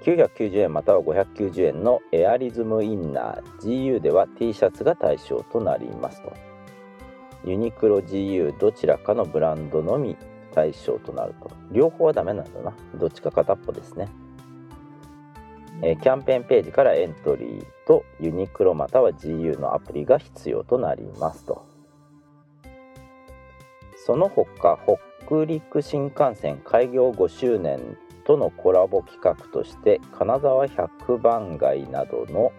[0.02, 6.32] 990円または590円のエアリズムインナー GU では T シャツが対象となりますと
[7.44, 10.16] ユニクロ GU どちらかのブランドのみ
[10.54, 11.50] 対象となると。
[11.70, 12.74] 両方はダメなんだな。
[12.94, 14.08] どっちか片っぽですね、
[15.82, 21.64] えーキャンペーンページからエントリーとユニクロまたは GU のアプリが必要となりますと。
[24.06, 24.78] その他
[25.26, 32.52] 北陸新幹線開業5周年とのコラボ企画として金沢百番街などの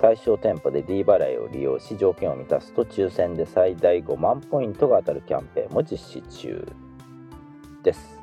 [0.00, 6.66] 対象店舗で D 払いを利用し条件を満たすと抽選で最大5万ポイントが当たるキャンペーンも実施中。
[7.86, 8.20] です。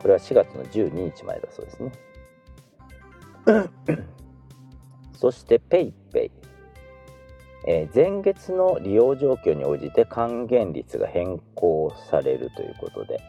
[0.00, 1.92] これは4月の12日前だそうですね。
[5.12, 6.30] そして PayPay
[7.66, 13.20] えー前月の利用状況に応じて還元率が変更されるということで、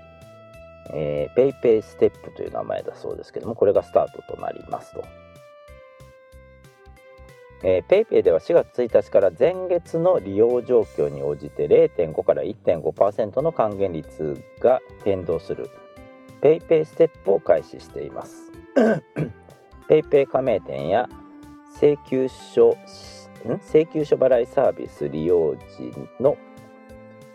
[0.94, 5.04] えー、PayPay ステップという名前だそうですけどもこれがスタートとなりますと、
[7.64, 15.70] えー、PayPay では4月1日から前月の利用状況に応じて0.5から1.5%の還元率が変動する。
[16.42, 18.52] PayPay ステップを開始しています。
[19.90, 21.10] PayPay 加盟店や
[21.78, 22.76] 請求書
[23.46, 26.38] 請求書払いサービス利用時の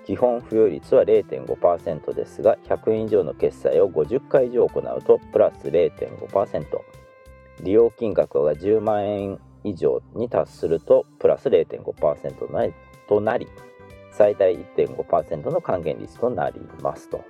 [0.04, 6.64] 基本付与率は0.5%ですが100円以上の決済を50回以上行うとプラス0.5%
[7.62, 12.73] 利用金額が10万円以上に達するとプラス0.5%
[13.09, 13.49] となり
[14.11, 17.25] 最大1.5%の還元率となりますと。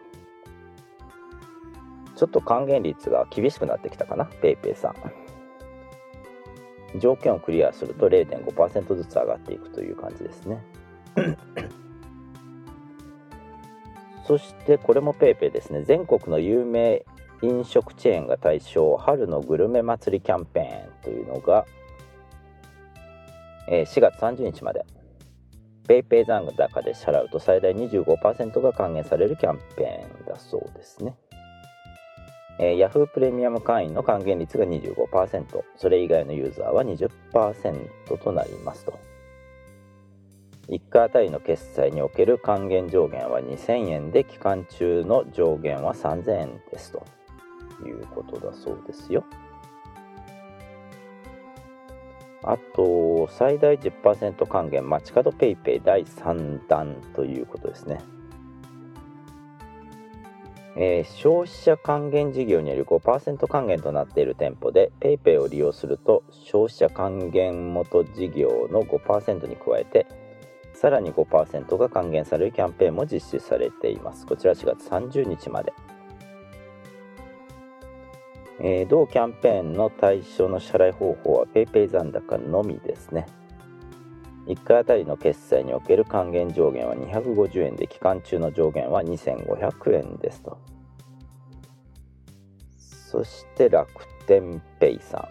[2.16, 6.98] ちょっと還元率が厳しくなってきたかな？PayPay さん。
[6.98, 10.62] 条件をクリアすると0.5%ずつ上がっていくという感じですね。
[14.26, 15.82] そしてこれも PayPay ですね。
[15.82, 17.04] 全国の有名
[17.42, 21.64] 飲食チェーンが対象春のグルメ祭りキャンペーンというのが、
[23.70, 24.84] えー4月30日まで。
[25.88, 31.16] PayPay 残高で支払うと最大25%が還元されるキャンペーンだそうですね。
[32.60, 38.98] えー、Yahoo プレミアム会員の還元率が25%それ以外のユーザーは20%となりますと。
[40.68, 47.04] 1回あたりの決済における還元上限は2000円で期間中の上限は3000円ですと
[47.84, 49.24] いうことだそうですよ。
[52.42, 57.98] あと最大10%還元街角 PayPay 第3弾ということですね。
[60.76, 70.06] えー消費者還元事業により5%還元となっている店舗で PayPay を利用すると消費者還元元事業の5%に加えて
[70.80, 74.24] さらに5%が還元されるキャンペーンも実施されています。
[74.24, 75.74] こちら4月30日まで、
[78.62, 83.26] えー同キャンペーンの対象の支払い方法は PayPay 残高のみですね。
[84.46, 90.58] 1回あたりの決済における還元上限は250円で期間中の上限は2500円ですと。
[92.78, 93.88] そして楽
[94.26, 95.28] 天ペイさ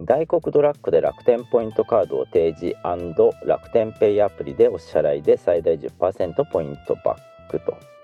[0.00, 0.04] ん。
[0.04, 2.76] 大黒ドラッグで楽天ポイントカードを提示
[3.44, 7.97] 楽天ペイアプリでお支払いで最大10%ポイントバックと。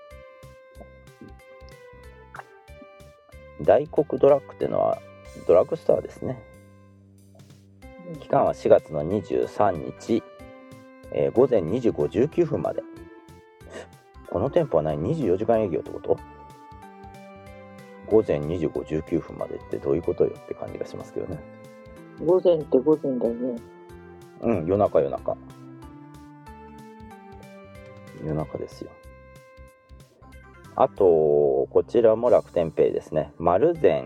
[3.61, 4.99] 大黒ドラッグっていうのは
[5.47, 6.41] ドラッグストアですね。
[8.19, 10.23] 期間は4月の23日、
[11.11, 12.83] えー午前2時59分まで。
[14.29, 16.19] この店舗は何24時間営業ってこと？
[18.07, 21.39] 午前2時59分までってどういうことよって感じがしますけどね。
[22.23, 23.61] 午前って午前だよね。
[24.41, 25.37] うん夜中夜中。
[28.23, 28.91] 夜中ですよ
[30.75, 33.31] あとこちらも楽天ペイですね。
[33.37, 34.05] 丸善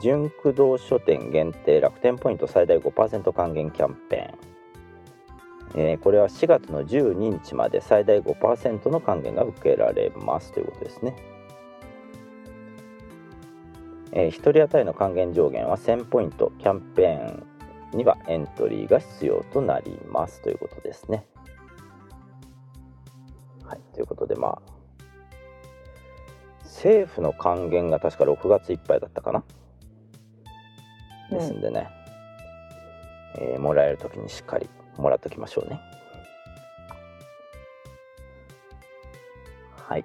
[0.00, 10.52] 純駆動書店限定楽天ポイント最大5%還元キャンペーン、えーこれは4月の12日まで最大5%の還元が受けられます。
[10.52, 11.16] ということですね、
[14.12, 16.52] え1人当たりの還元上限は1000ポイント。
[16.58, 20.42] キャンペーンにはエントリーが必要となります。
[20.42, 21.26] ということですね。
[23.64, 23.80] はい。
[23.94, 24.75] ということでまあ
[26.76, 29.42] 政府の還元が確か6月いっぱいだったかな？
[31.30, 31.88] ですんでね、
[33.38, 34.68] えーもらえる時にしっかり
[34.98, 35.80] もらっときましょうね。
[39.88, 40.04] はい。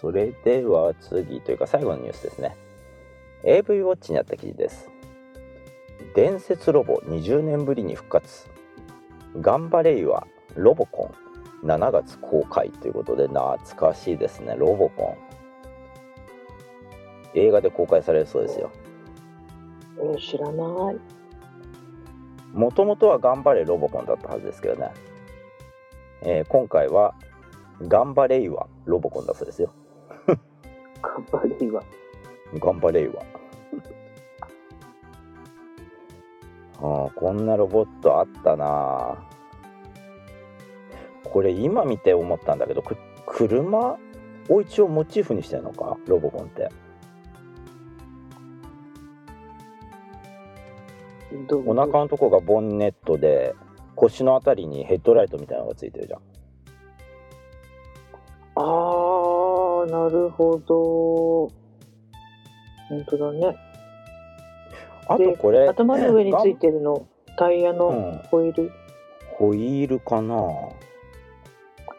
[0.00, 2.56] それでは次というか最後のニュースですね。
[3.42, 4.88] AV ウォッチにあった記事です。
[6.14, 8.46] 伝説ロボ20年ぶりに復活。
[9.40, 11.12] ガンバレイはロボコ
[11.62, 14.54] ン7月公開ということで懐かしいですね。
[14.56, 15.32] ロボコン
[17.34, 18.70] 映画で公開されるそうですよ。
[19.98, 20.96] えー知らない。
[22.52, 24.90] もともとは頑張れロボコンだったはずですけどね、
[26.22, 27.14] えー今回は
[27.88, 29.72] 頑張れいわロボコンだそうですよ。
[31.00, 31.82] 頑張れは。
[32.58, 33.22] 頑張れいわ
[36.78, 39.16] あーこんなロボットあったな。
[41.24, 43.96] これ今見て思ったんだけどく車
[44.50, 45.96] を一応モチーフにしてるのか？
[46.06, 46.68] ロボコンって
[51.66, 53.54] お腹のとこがボンネットで
[53.94, 56.20] 腰のあたりにヘッドライトみたいなのがついてるじゃん。
[58.54, 61.48] あー、なるほど。
[62.88, 63.56] 本当だね。
[65.08, 67.06] あとこれ頭の上についてるの、
[67.38, 68.18] タイヤうのん。
[68.30, 68.72] ホイール、
[69.36, 70.36] ホイールかな？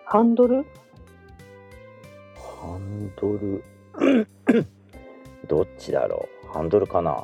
[0.05, 0.65] ハンドル？
[2.35, 3.63] ハンドル。
[5.47, 6.47] どっちだろう？
[6.47, 7.23] ハンドルかな？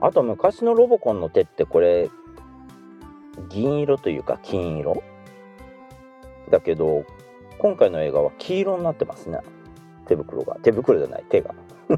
[0.00, 2.08] あと昔のロボコンの手ってこれ
[3.48, 5.02] 銀色というか金色？
[6.50, 7.04] だけど
[7.58, 9.38] 今回の映画は黄色になってますね。
[10.06, 10.56] 手袋が。
[10.62, 11.24] 手袋じゃない。
[11.28, 11.54] 手が。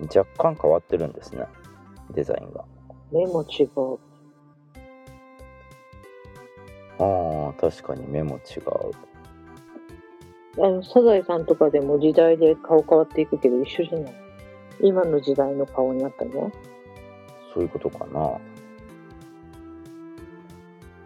[0.00, 1.46] 若干変わってるんですね。
[2.10, 2.64] デザインが。
[3.12, 3.98] 目も違う。
[6.98, 9.11] あー確かに目も違う
[10.58, 14.14] あの、サザエさんとかでも時代で顔変わっていくけど一緒じゃない？
[14.80, 16.52] 今の時代の顔になったの
[17.54, 18.38] そういうことかな。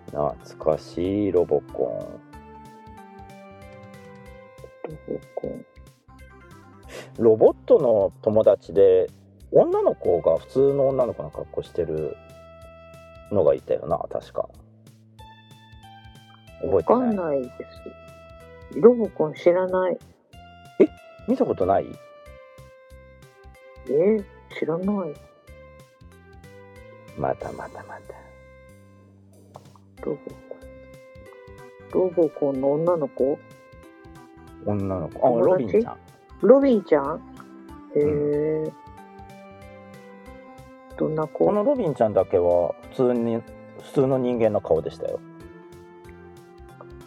[0.07, 2.21] 懐かしいロボコ
[4.85, 5.51] ロボコン。
[5.51, 5.67] ン。
[7.19, 9.09] ロボットの友達で、
[9.53, 12.17] 女の子が普通の女の子の格好してる
[13.31, 14.49] のがいたよな、確か。
[16.63, 17.09] 覚えてない？
[17.11, 18.06] んないです。
[18.75, 19.99] ロボコン知らない。
[21.29, 21.87] 見たことない？
[23.89, 23.91] え？
[23.91, 24.25] ー
[24.59, 25.15] 知らない。
[27.19, 28.15] またまたまた。
[30.05, 30.71] ロボコン。
[31.93, 33.39] ロボコンの女の子？
[34.65, 35.27] 女の子。
[35.27, 35.63] あ、友達？
[35.63, 35.99] ロビンちゃん。
[36.43, 37.23] ロビンちゃん？
[37.97, 38.73] へえ、
[40.99, 41.47] どんな子？
[41.47, 43.43] このロビンちゃんだけは普通に、
[43.83, 45.19] 普通の人間の顔でしたよ。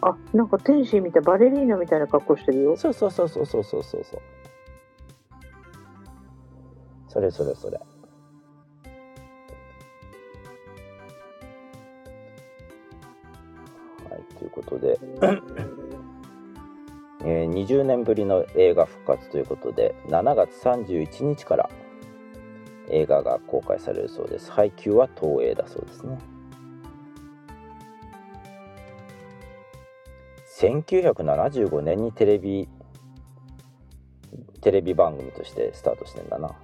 [0.02, 2.76] あ、なんか天使みたい、バレリーナみたいな格好してるよ。
[2.76, 4.20] そうそうそうそうそうそうそうそう。
[7.08, 7.78] それそれそれ。
[7.78, 7.84] は
[14.16, 14.98] い、ということで、
[17.22, 21.70] えー20年ぶりの映画復活ということで7月31日から
[22.88, 26.18] 映画が公開されるそうです配給は東映だそうですね
[30.60, 32.68] 1975年にテレビ
[34.60, 36.54] テレビ番組としてスタートしてんだな。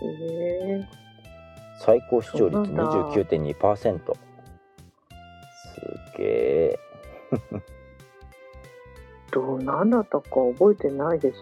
[0.00, 0.88] え。
[1.80, 2.84] 最高視聴率そうなんだ。
[2.84, 4.16] 29.2%す
[6.16, 6.78] げえ。
[7.32, 7.62] ー、
[9.32, 11.38] どうなんだったか覚えてないです。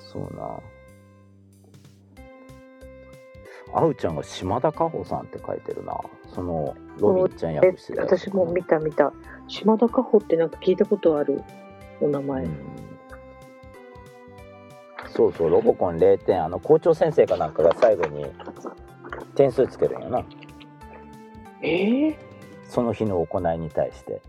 [0.00, 0.60] そうな。
[3.72, 5.98] あうちゃんが島田果歩さんって書いてるな。
[6.28, 9.12] そのロビンちゃんえ役してた私も見た見た。
[9.48, 11.42] 島田果歩ってなんか聞いたことある
[12.00, 12.44] お名前。
[12.44, 12.56] うん。
[15.08, 18.26] そうそうロボコン0点あの校長先生かなんかが最後に
[19.34, 20.24] 点数つけるんよな。
[21.62, 22.16] えー、
[22.68, 24.20] その日の行いに対して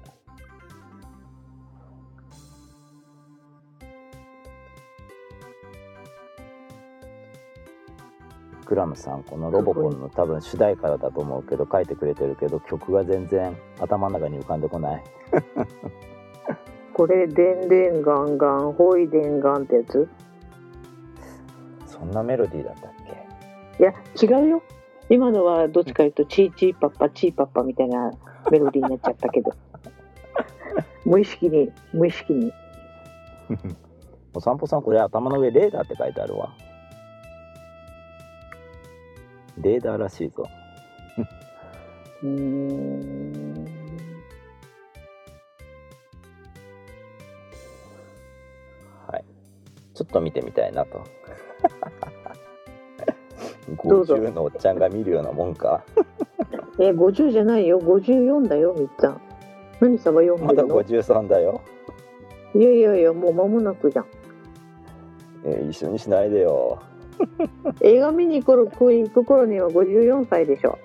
[8.65, 15.03] クラムさんこのロボコンの多分主題歌だと思うけど書いてくれてるけど曲が全然頭の中に浮かんでこない
[16.93, 20.07] これ、でんでんがんがん、ほいでんがんってやつ？
[21.85, 22.91] そんなメロディーだったっ
[23.77, 23.83] け？
[23.83, 24.63] いや、違うよ。
[25.09, 28.11] 今のはどっちかというと、チーチーパッパ、チーパッパみたいな
[28.49, 29.51] メロディーになっちゃったけど。
[31.03, 32.53] 無意識に、無意識に。
[34.33, 36.55] お散歩さんこれ頭の上レーダーって書いてあるわ
[39.61, 40.43] レーダーらしいぞ
[42.23, 43.65] うーん。
[49.07, 49.23] はい
[49.93, 51.03] ちょっと見てみたいなと
[53.83, 55.83] どうぞ50のおっちゃんが見るようなもんか
[56.79, 57.79] え、50じゃないよ。
[57.79, 59.21] 54だよ、みっちゃん。
[59.79, 61.61] 何さば読んまだでるの53だよ、
[62.53, 64.05] いやいやいや、もう間もなくじゃん。
[65.45, 66.79] えー一緒にしないでよ
[67.81, 70.77] 映画見に来る行く頃には54歳でしょ。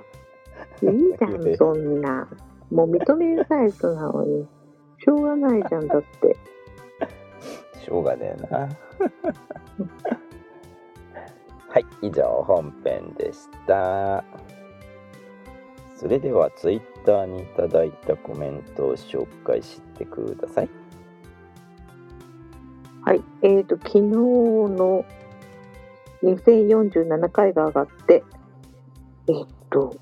[0.82, 2.28] いいじゃん、そんな。
[2.70, 4.46] もう認めるサイズなのに。
[4.98, 6.36] しょうがないじゃん、だって。
[7.80, 8.68] しょうがねえな
[11.68, 14.22] はい以上本編でした
[15.96, 20.68] それではツイッターにいただいたコメントを紹介してください
[23.02, 23.22] はい。
[23.42, 25.04] えっ、と、昨日の
[26.22, 28.22] 2047回が上がって、
[29.28, 29.96] えっ、と、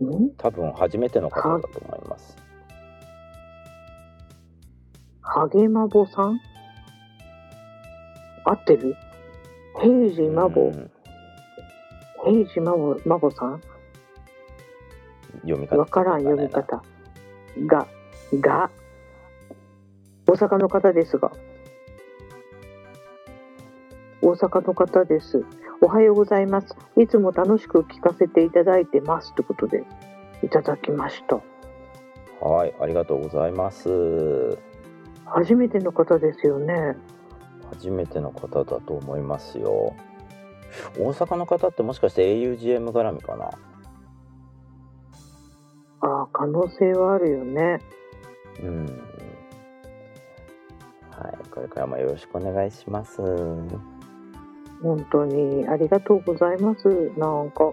[0.00, 0.30] ん？
[0.36, 2.36] 多分初めての方だと思います。
[5.20, 6.40] ハゲマボさん？
[8.44, 8.96] 合ってる？
[9.80, 10.90] ヘイジマボ、うん。
[12.24, 13.60] ヘイジマボ、マボさん？
[15.42, 15.76] 読み方。
[15.76, 16.82] わからん読み方。
[17.66, 17.86] が、
[18.40, 18.70] が、
[20.26, 21.30] 大阪の方ですが。
[24.24, 25.44] 大阪の方です。
[25.82, 26.74] おはようございます。
[26.96, 29.34] いつも楽しく聞かせていただいてます。
[29.34, 29.84] ということで、
[30.42, 31.42] いただきました。
[32.40, 34.58] はいありがとうございます
[35.26, 36.96] 初めての方ですよね。
[37.70, 39.94] 初めての方だと思いますよ
[40.98, 43.50] 大阪の方ってもしかして augm 絡みかな？
[46.00, 47.78] ああ、可能性はあるよね。
[48.62, 48.86] うん
[51.10, 53.20] はいこれからもよろしくお願いします
[54.84, 56.86] 本当にありがとうございます。
[57.16, 57.72] なんか。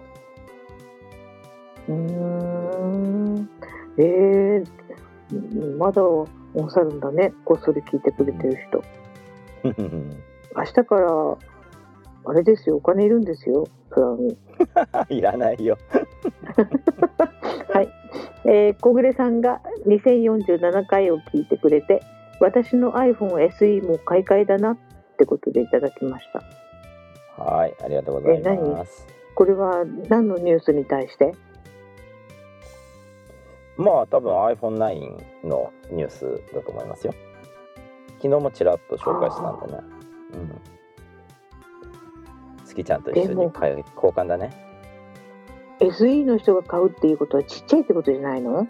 [1.88, 3.50] うーん。
[3.98, 6.28] えー、まだおっ
[6.70, 7.34] しゃるんだね。
[7.44, 8.82] こっそり聞いてくれてる人。
[10.56, 11.38] 明日から、
[12.24, 14.38] あれですよ、お金いるんですよ、プランに。
[15.18, 15.76] いらないよ
[17.68, 17.88] はい。
[18.44, 22.00] えー、小暮さんが2047回を聞いてくれて、
[22.40, 24.76] 私の iPhone SE も買い替えだなっ
[25.18, 26.61] てことでいただきました。
[27.42, 29.06] はいありがとうございます。
[29.34, 31.34] これは何のニュースに対して？
[33.76, 37.14] まあ多分 iPhone9 のニュースだと思いますよ。
[38.20, 39.80] 昨日もちらっと紹介したんでね。
[40.34, 40.48] うん。
[42.68, 43.82] 好きちゃんと一緒に交
[44.12, 44.52] 換だね。
[45.80, 48.68] SE の人が買うっていうことはちっちゃいってことじゃないの？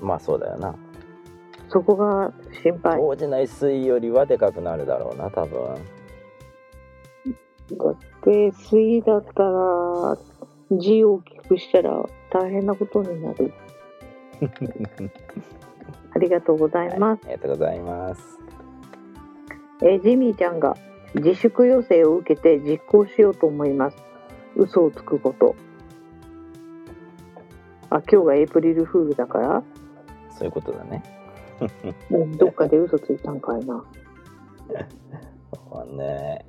[0.00, 0.74] まあそうだよな。
[1.70, 2.98] そこが心配。
[2.98, 5.76] 当時の SE よりはでかくなるだろうな多分
[7.72, 10.18] だって SE だったら
[10.78, 13.52] 字を大きくしたら大変なことになる。
[16.14, 17.22] ありがとうございます。
[17.24, 18.38] ありがとうございます
[19.82, 20.76] えージミーちゃんが
[21.14, 23.96] 自粛要請を受けて実行しようと思います。
[24.56, 25.54] 嘘をつくこと。
[27.94, 29.62] あ今日がエイプリルフールだから
[30.36, 31.00] そういうことだね
[32.10, 33.84] うんどっかで嘘ついたんかいな
[35.54, 36.44] そうね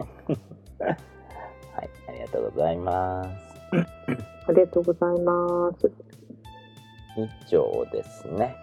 [0.80, 0.99] はい
[2.07, 3.30] ありがとうございます。
[4.47, 5.91] ありがとうございます。
[7.17, 8.55] 以上ですね。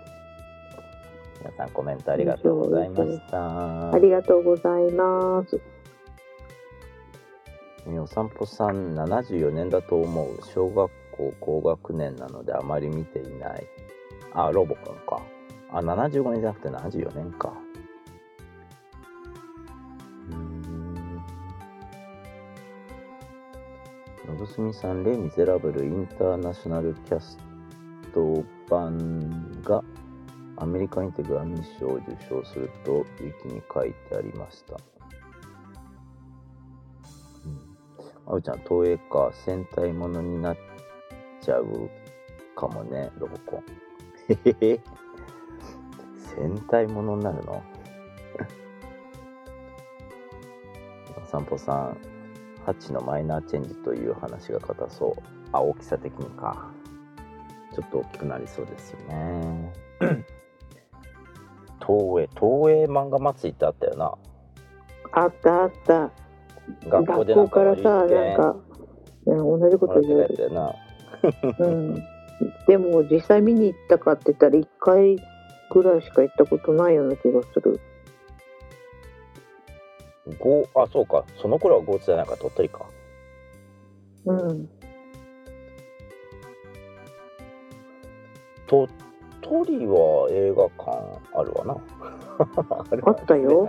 [1.40, 3.92] 皆さんコメントありがとうございました。
[3.92, 5.60] ありがとうございます。
[7.86, 10.38] えーお散歩さん74年だと思う。
[10.54, 13.66] 小学校高学年なのであまり見ていない。
[14.34, 15.20] あロボコンか。
[15.70, 17.52] あ75年じゃなくて74年か
[24.32, 27.36] のぶすみさん「レ・ミゼラブル・インターナショナルキャス
[28.14, 29.84] ト版」が
[30.56, 34.78] アメリカにてグラミー賞を受賞するとウィキに書いてありました
[38.26, 40.56] あうちゃん、東映か、戦隊ものになっ
[41.42, 41.90] ちゃう
[42.56, 43.62] かもね、ロボコン。
[44.28, 44.80] へへへ。
[46.36, 47.62] 戦隊ものになるの？
[51.22, 52.11] お散歩さん、
[52.64, 55.22] ハッチのマイナーチェンジという話が硬そう。
[55.52, 56.70] あ、大きさ的にか。
[57.74, 59.72] ちょっと大きくなりそうですよね。
[61.80, 64.14] 東映、東映漫画祭りってあったよな。
[65.12, 66.10] あったあった
[66.88, 68.56] 学校でなんかからさなんか、
[69.26, 70.74] うん、同じこと言うたやつやな。
[71.58, 71.94] うん、
[72.66, 75.16] でも実際見に行ったかって言ったら1回
[75.70, 77.80] ぐらいしか行ったことないような気がする
[80.38, 81.24] ごあそうか。
[81.40, 82.36] その頃はゴーツじゃないか。
[82.36, 82.86] 鳥取か。
[84.26, 84.68] うん。
[88.66, 88.90] 鳥
[89.40, 91.76] 取は映画館あるわな。
[93.06, 93.68] あったよ。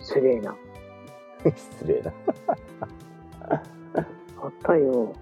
[0.00, 0.54] 失礼な。
[1.54, 2.12] 失礼な。
[3.48, 3.56] あ
[4.46, 5.14] ったよ。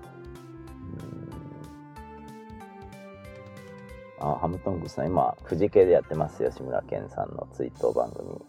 [4.18, 6.50] あハムトングさん今富士系でやってますよ。
[6.50, 8.40] 志村けんさんの追悼番組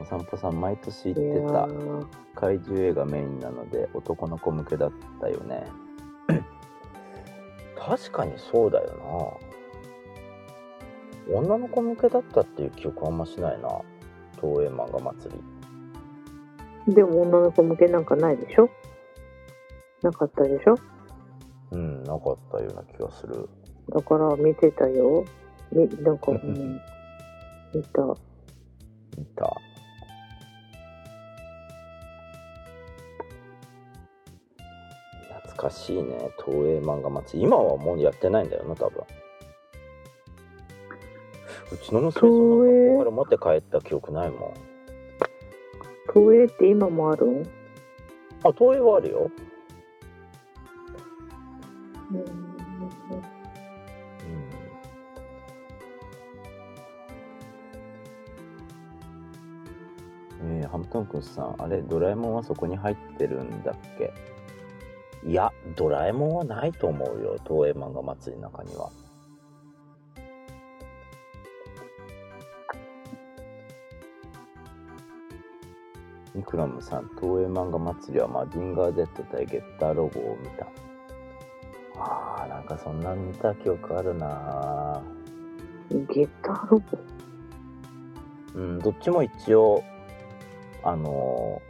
[0.00, 1.52] お散歩さん毎年い行って
[2.34, 2.40] た。
[2.40, 5.66] 怪獣映画メインなので男の子向けだったよね。
[7.78, 9.38] 確かにそうだよ
[11.28, 11.36] な。
[11.36, 13.68] 女の子向けだったっていう記憶あんましないな。
[14.40, 15.32] 東映漫画祭
[16.86, 16.94] り。
[16.94, 18.68] でも女の子向けなんかないでしょ？
[20.02, 20.74] なかったでしょ？
[21.70, 23.48] うんなかったような気がする。
[23.90, 25.24] だから見てたよ。
[25.70, 26.80] みなんか、うん、
[27.74, 28.02] 見た。
[29.16, 29.56] 見た
[35.62, 36.30] 懐かしいね。
[36.44, 37.38] 東映漫画祭。
[37.38, 39.04] り今はもうやってないんだよな多分。
[41.70, 44.54] うちの娘そんな東映学校から持って帰った記憶ないもん。
[46.12, 47.26] 東映って今もある？
[47.26, 47.42] ん
[48.44, 49.30] あ東映はあるよ。
[52.10, 52.24] うん。
[60.44, 64.12] えー、ハムトンクンさんあれドラえもんはそこに入ってるんだっけ？
[65.24, 67.36] いやドラえもんはないと思うよ。
[67.46, 68.90] 東映漫画祭りの中には。
[76.34, 80.66] ニクラムさん東映漫画祭りはマジンガー Z 対ゲッターロゴを見た。
[81.94, 85.02] あーなんかそんなん見た記憶あるな。
[86.08, 86.98] ゲタロボ？
[88.54, 89.84] うんどっちも一応
[90.82, 91.62] あの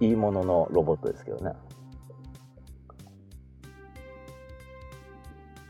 [0.00, 1.52] ーいいもののロボットですけどね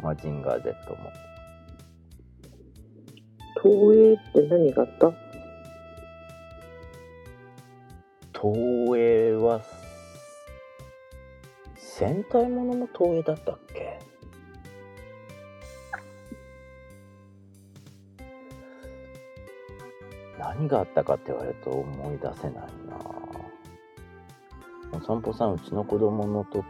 [0.03, 1.13] マジンガー Z も。
[3.63, 5.13] 東映って何があった？
[8.39, 8.55] 東
[8.99, 9.63] 映は
[11.75, 13.99] 戦隊ものも東映だったっけ？
[20.39, 22.69] 何があったかって言われると思い出せないな。
[24.93, 26.65] お散歩さんうちの子供の時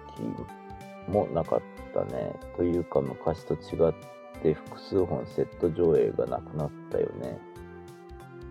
[1.09, 2.33] もなかったね。
[2.57, 3.93] というか昔と違っ
[4.43, 7.39] て複数本セット上映がなくなったよね。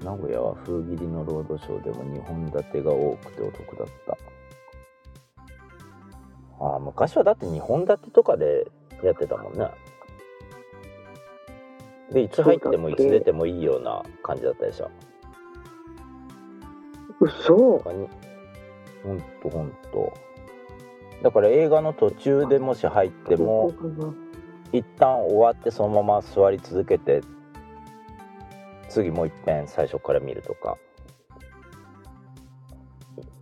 [0.04, 4.18] 名古屋は風切りのロードショーでも2本立てが多くてお得だった。
[6.60, 8.68] ああ昔はだって2本立てとかで
[9.04, 9.68] やってたもんね。
[12.12, 14.90] でいつ入ってもいつ出てもいいような感じだったでしょ。
[17.20, 17.80] 嘘。
[17.80, 18.08] 他に。
[19.04, 20.14] ほんとほんと
[21.26, 23.74] だから映画の途中でもし入っても
[24.72, 27.22] 一旦終わってそのまま座り続けて
[28.90, 30.78] 次もう一遍最初から見るとか。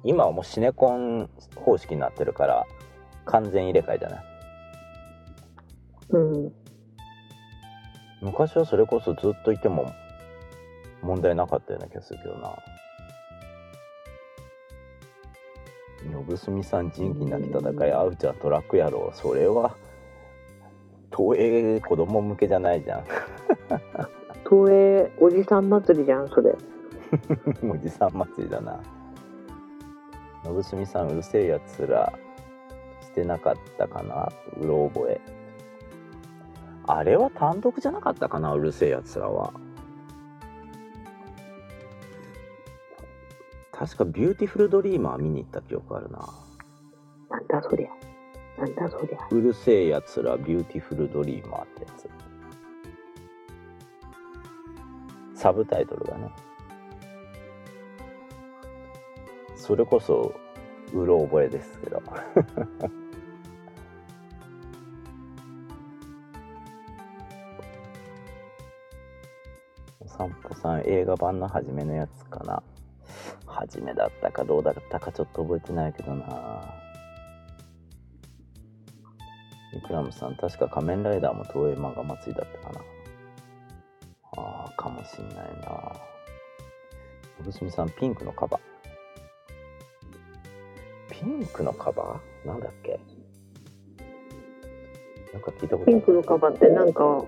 [0.05, 2.65] 今はもうシネコン方式になってるから
[3.25, 4.23] 完全入れ替えじゃない？
[6.09, 6.53] うん。
[8.21, 9.93] 昔はそれこそずっといても
[11.01, 12.55] 問題なかったような気がするけどな
[16.03, 19.11] 信住さん仁義なき戦いあうちゃんトラック野郎。
[19.13, 19.75] それは
[21.15, 23.03] 東映子供向けじゃないじゃん。
[24.49, 26.55] 東映おじさん祭りじゃん、それ。
[27.69, 28.79] おじさん祭りだな。
[30.43, 32.11] 信住さんうるせえやつら
[33.01, 34.29] してなかったかな
[34.59, 35.21] うろ覚え。
[36.85, 39.53] あれは単独じゃなかったかなうる星やつらは
[43.73, 46.19] 確かビューティフルドリーマー見に行った記憶あるな。
[47.29, 47.89] なんだそりゃ。
[48.61, 49.27] なんだそりゃ。
[49.31, 52.07] うる星やつらビューティフルドリーマーってやつ。
[55.33, 56.31] サブタイトルがね。
[59.55, 60.35] それこそ
[60.93, 62.01] うろ覚えですけど。
[69.99, 72.61] お散歩さん映画版の初めのやつかな
[73.53, 76.73] 初めだったかどうだったかちょっと覚えてないけどな
[79.73, 82.81] イクラムさん、確か仮面ライダーも東映漫画祭りだったかな。
[84.37, 85.93] ああ、かもしんないな。
[87.43, 91.13] 小住さん、ピンクのカバー。
[91.13, 92.47] ピンクのカバー？
[92.47, 92.99] なんだっけ？
[95.33, 97.25] なんか聞いたことピンクのカバーってなんか、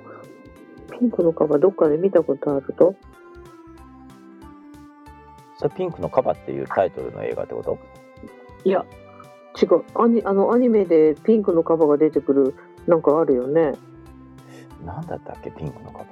[1.00, 2.96] ピンクのカバーどっかで見たことあると？
[5.66, 7.80] それピンクのカバーっていうタイトルの映画ってこと？
[8.64, 8.86] いや、
[9.60, 9.84] 違う。
[10.00, 12.54] アニあのアニメでピンクのカバが出てくる
[12.86, 13.74] なんかあるよね。
[14.86, 15.50] なんだったっけ？
[15.50, 16.10] ピンクのカバー。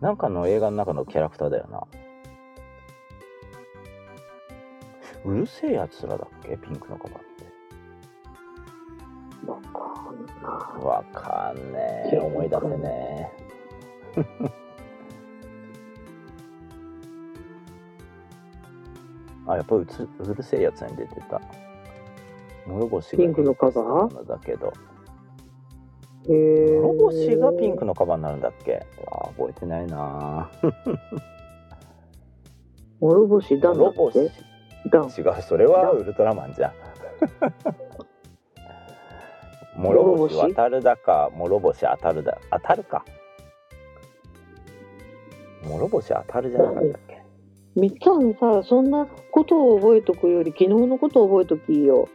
[0.00, 1.82] なんかの映画の中のキャラクターだよな。
[5.24, 6.56] うるせえやつらだっけ？
[6.56, 7.44] ピンクのカバーって。
[9.50, 10.32] わかんな
[10.80, 10.84] い。
[10.84, 12.18] わかんねえ。
[12.18, 13.32] 思い出せね
[14.16, 14.63] え。
[19.46, 21.40] あ、やっぱりうつうるせえやつに出てた。
[22.66, 24.72] 諸星がピンクのカバーだけど。
[26.28, 26.80] へえ。
[26.80, 28.86] 諸星がピンクのカバーになるんだっけ？
[29.10, 30.50] あ覚えてないな
[33.00, 34.22] 諸星だ諸星っ。
[34.22, 34.28] 違
[35.38, 36.72] うそれはウルトラマンじゃん
[39.76, 40.36] 諸星？
[40.54, 43.04] 渡るだか諸星当たるだ当たるか
[45.64, 47.03] 諸星当たるじゃなかったっけ？
[47.76, 52.08] みっちゃんさ、そんなことを覚えとくより昨日のことを覚えときよ。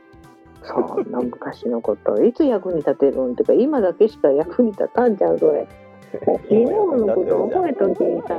[0.63, 5.67] そんな昔のこと、いつ役に立てるんってか、今だけしか役に立たんじゃん、それ。
[6.11, 7.97] 昨日のこと覚えとき
[8.27, 8.35] さ。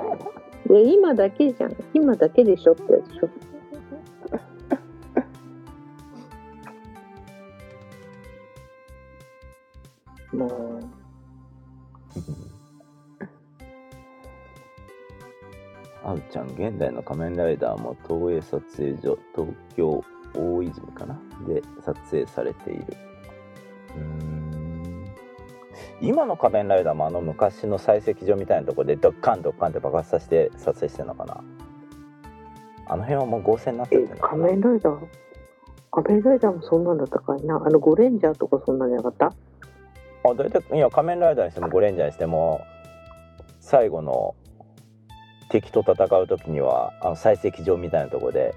[0.70, 1.76] いや、今だけじゃん。
[1.94, 3.28] 今だけでしょってやつでしょ。
[10.36, 10.89] もう、
[16.10, 20.04] あうちゃん現代の仮面ライダーも東映撮影所東京
[20.34, 21.20] 大泉かな？
[21.46, 22.84] で撮影されている。
[23.96, 25.06] うーん。
[26.00, 31.44] 今の仮面ライダーもあの昔の採石場みたいなところでドッカンドッカンって爆発させて撮影してるのかな？
[32.86, 34.98] あの辺はもう合成になってえるのか仮な面ライダー？
[35.92, 37.56] 仮面ライダーもそんなんだったかいな？
[37.56, 39.26] あの、ゴレンジャーとかそんなんじゃなかった？
[39.26, 42.60] あ大体いや仮面ライダーにしてもゴレンジャーにしても
[43.60, 44.34] 最後の
[45.50, 48.54] 敵と戦う時にはあの採石場みたいなところで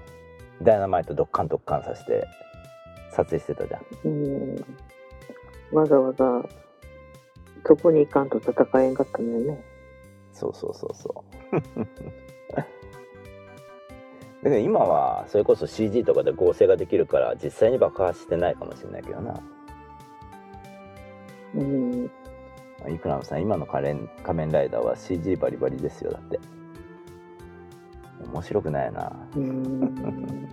[0.62, 2.26] ダイナマイトドッカンドッカンさせて
[3.10, 4.64] 撮影してたじゃんうん。
[5.72, 6.24] わざわざ、
[7.66, 9.64] そこに行かんと戦えんかったのよね。
[10.32, 11.84] そうそうそうそう
[12.58, 12.64] だ
[14.42, 19.40] けど今はそれこそ CG とかで合成ができるから実際に爆発してないかもしれないけどな
[21.54, 22.10] うん。
[22.88, 26.40] イクラムさん今の仮面仮面ライダーは CG バリバリですよだって
[28.32, 29.12] 面白くないな。
[29.36, 30.50] うん。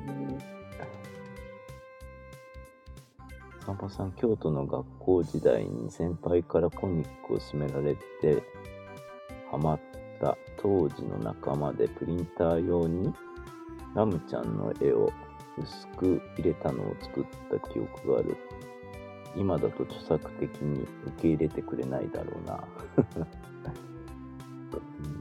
[3.65, 8.43] 散歩さん京都の学校時代に先輩からコミックを勧められて
[9.51, 9.79] ハマっ
[10.19, 13.13] た当時の仲間でプリンター用に
[13.95, 15.11] ラムちゃんの絵を
[15.57, 18.35] 薄く入れたのを作った記憶がある。
[19.35, 22.63] 今だと著作的に受け入れてくれないだろうな、
[22.97, 23.21] う
[25.07, 25.20] ん、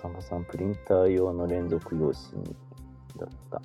[0.00, 2.44] 散歩さんプリンター用の連続用紙
[3.18, 3.60] だった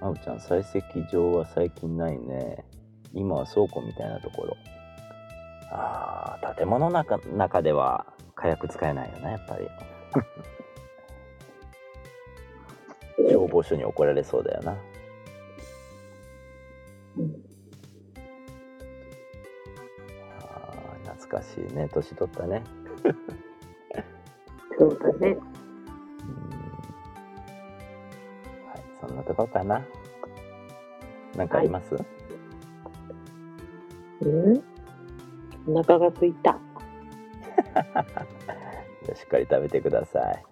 [0.00, 2.64] あうちゃん、採石場は最近ないね。
[3.12, 4.56] 今は倉庫みたいなところ。
[5.70, 9.68] ああ、建物の中中では火薬使えないよね、やっぱり。
[13.30, 14.76] 消防署に怒られそうだよな。
[17.18, 17.42] うん
[20.40, 21.88] あー懐かしいね。
[21.92, 22.62] 年取ったね。
[24.78, 25.28] そうだね。
[25.28, 25.36] うん
[28.68, 29.82] はい、そんなとこかな。
[31.36, 31.94] なんかあります、
[34.22, 34.62] うん？
[35.68, 36.58] お腹が空いた。
[39.14, 40.44] しっかり食べてください。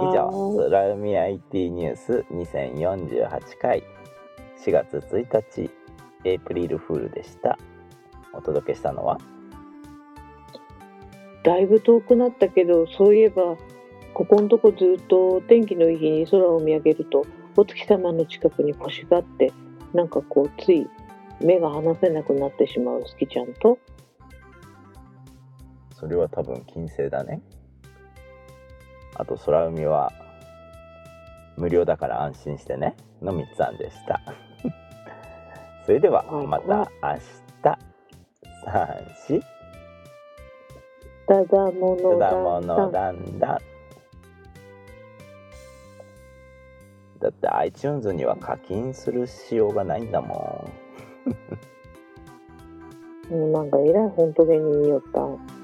[0.00, 0.70] 以は上、ーい。
[0.70, 3.82] 空海 IT ニュース2048回
[4.58, 5.26] 4月1
[5.64, 5.70] 日
[6.24, 7.58] エイプリルフールでした。
[8.32, 9.18] お届けしたのは？
[11.48, 13.56] だいぶ遠くなったけど、そういえば、
[14.12, 17.24] ここのとこずっと天気のいい日に空を見上げると、
[17.56, 19.50] お月様の近くに星があって、
[19.94, 20.86] なんかこう、つい
[21.40, 23.78] 目が離せなくなってしまう好きちゃんと、
[25.98, 27.40] それは多分金星だね。
[29.14, 30.12] あと空海は
[31.56, 34.20] 無料だから安心してねのみつさんでした。
[35.86, 37.78] それでははいまた明日。
[38.64, 39.57] 三四た
[41.28, 41.56] だもた
[42.02, 43.58] のだものだだんだん。
[47.20, 50.70] だって iTunes には課金するしようがないんだも
[53.30, 53.34] ん。
[53.34, 55.57] もうなんかえらい本当に言いよった。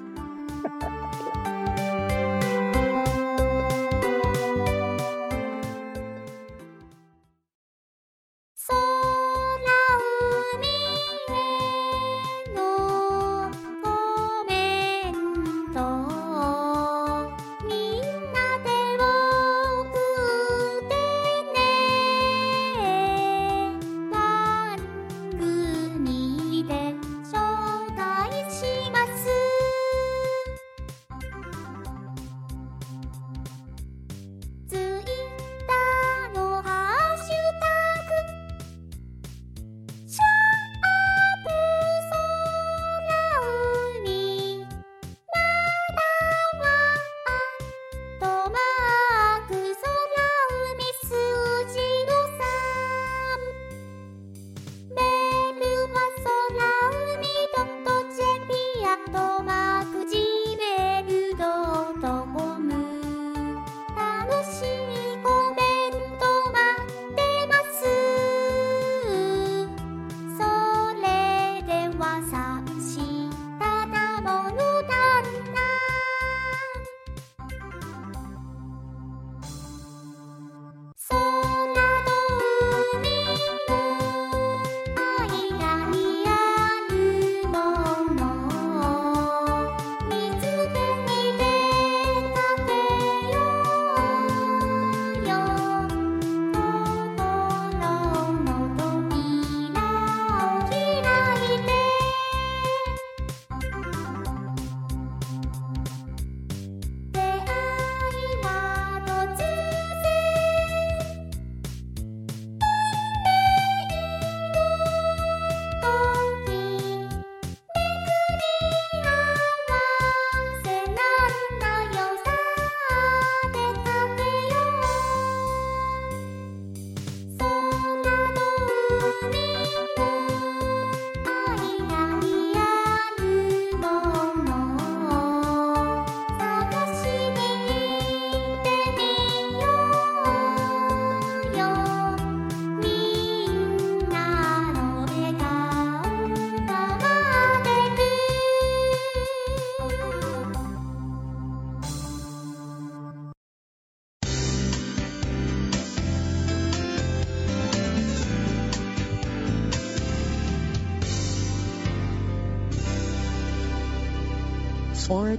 [165.06, 165.36] 空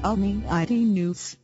[0.48, 1.38] 海 IT News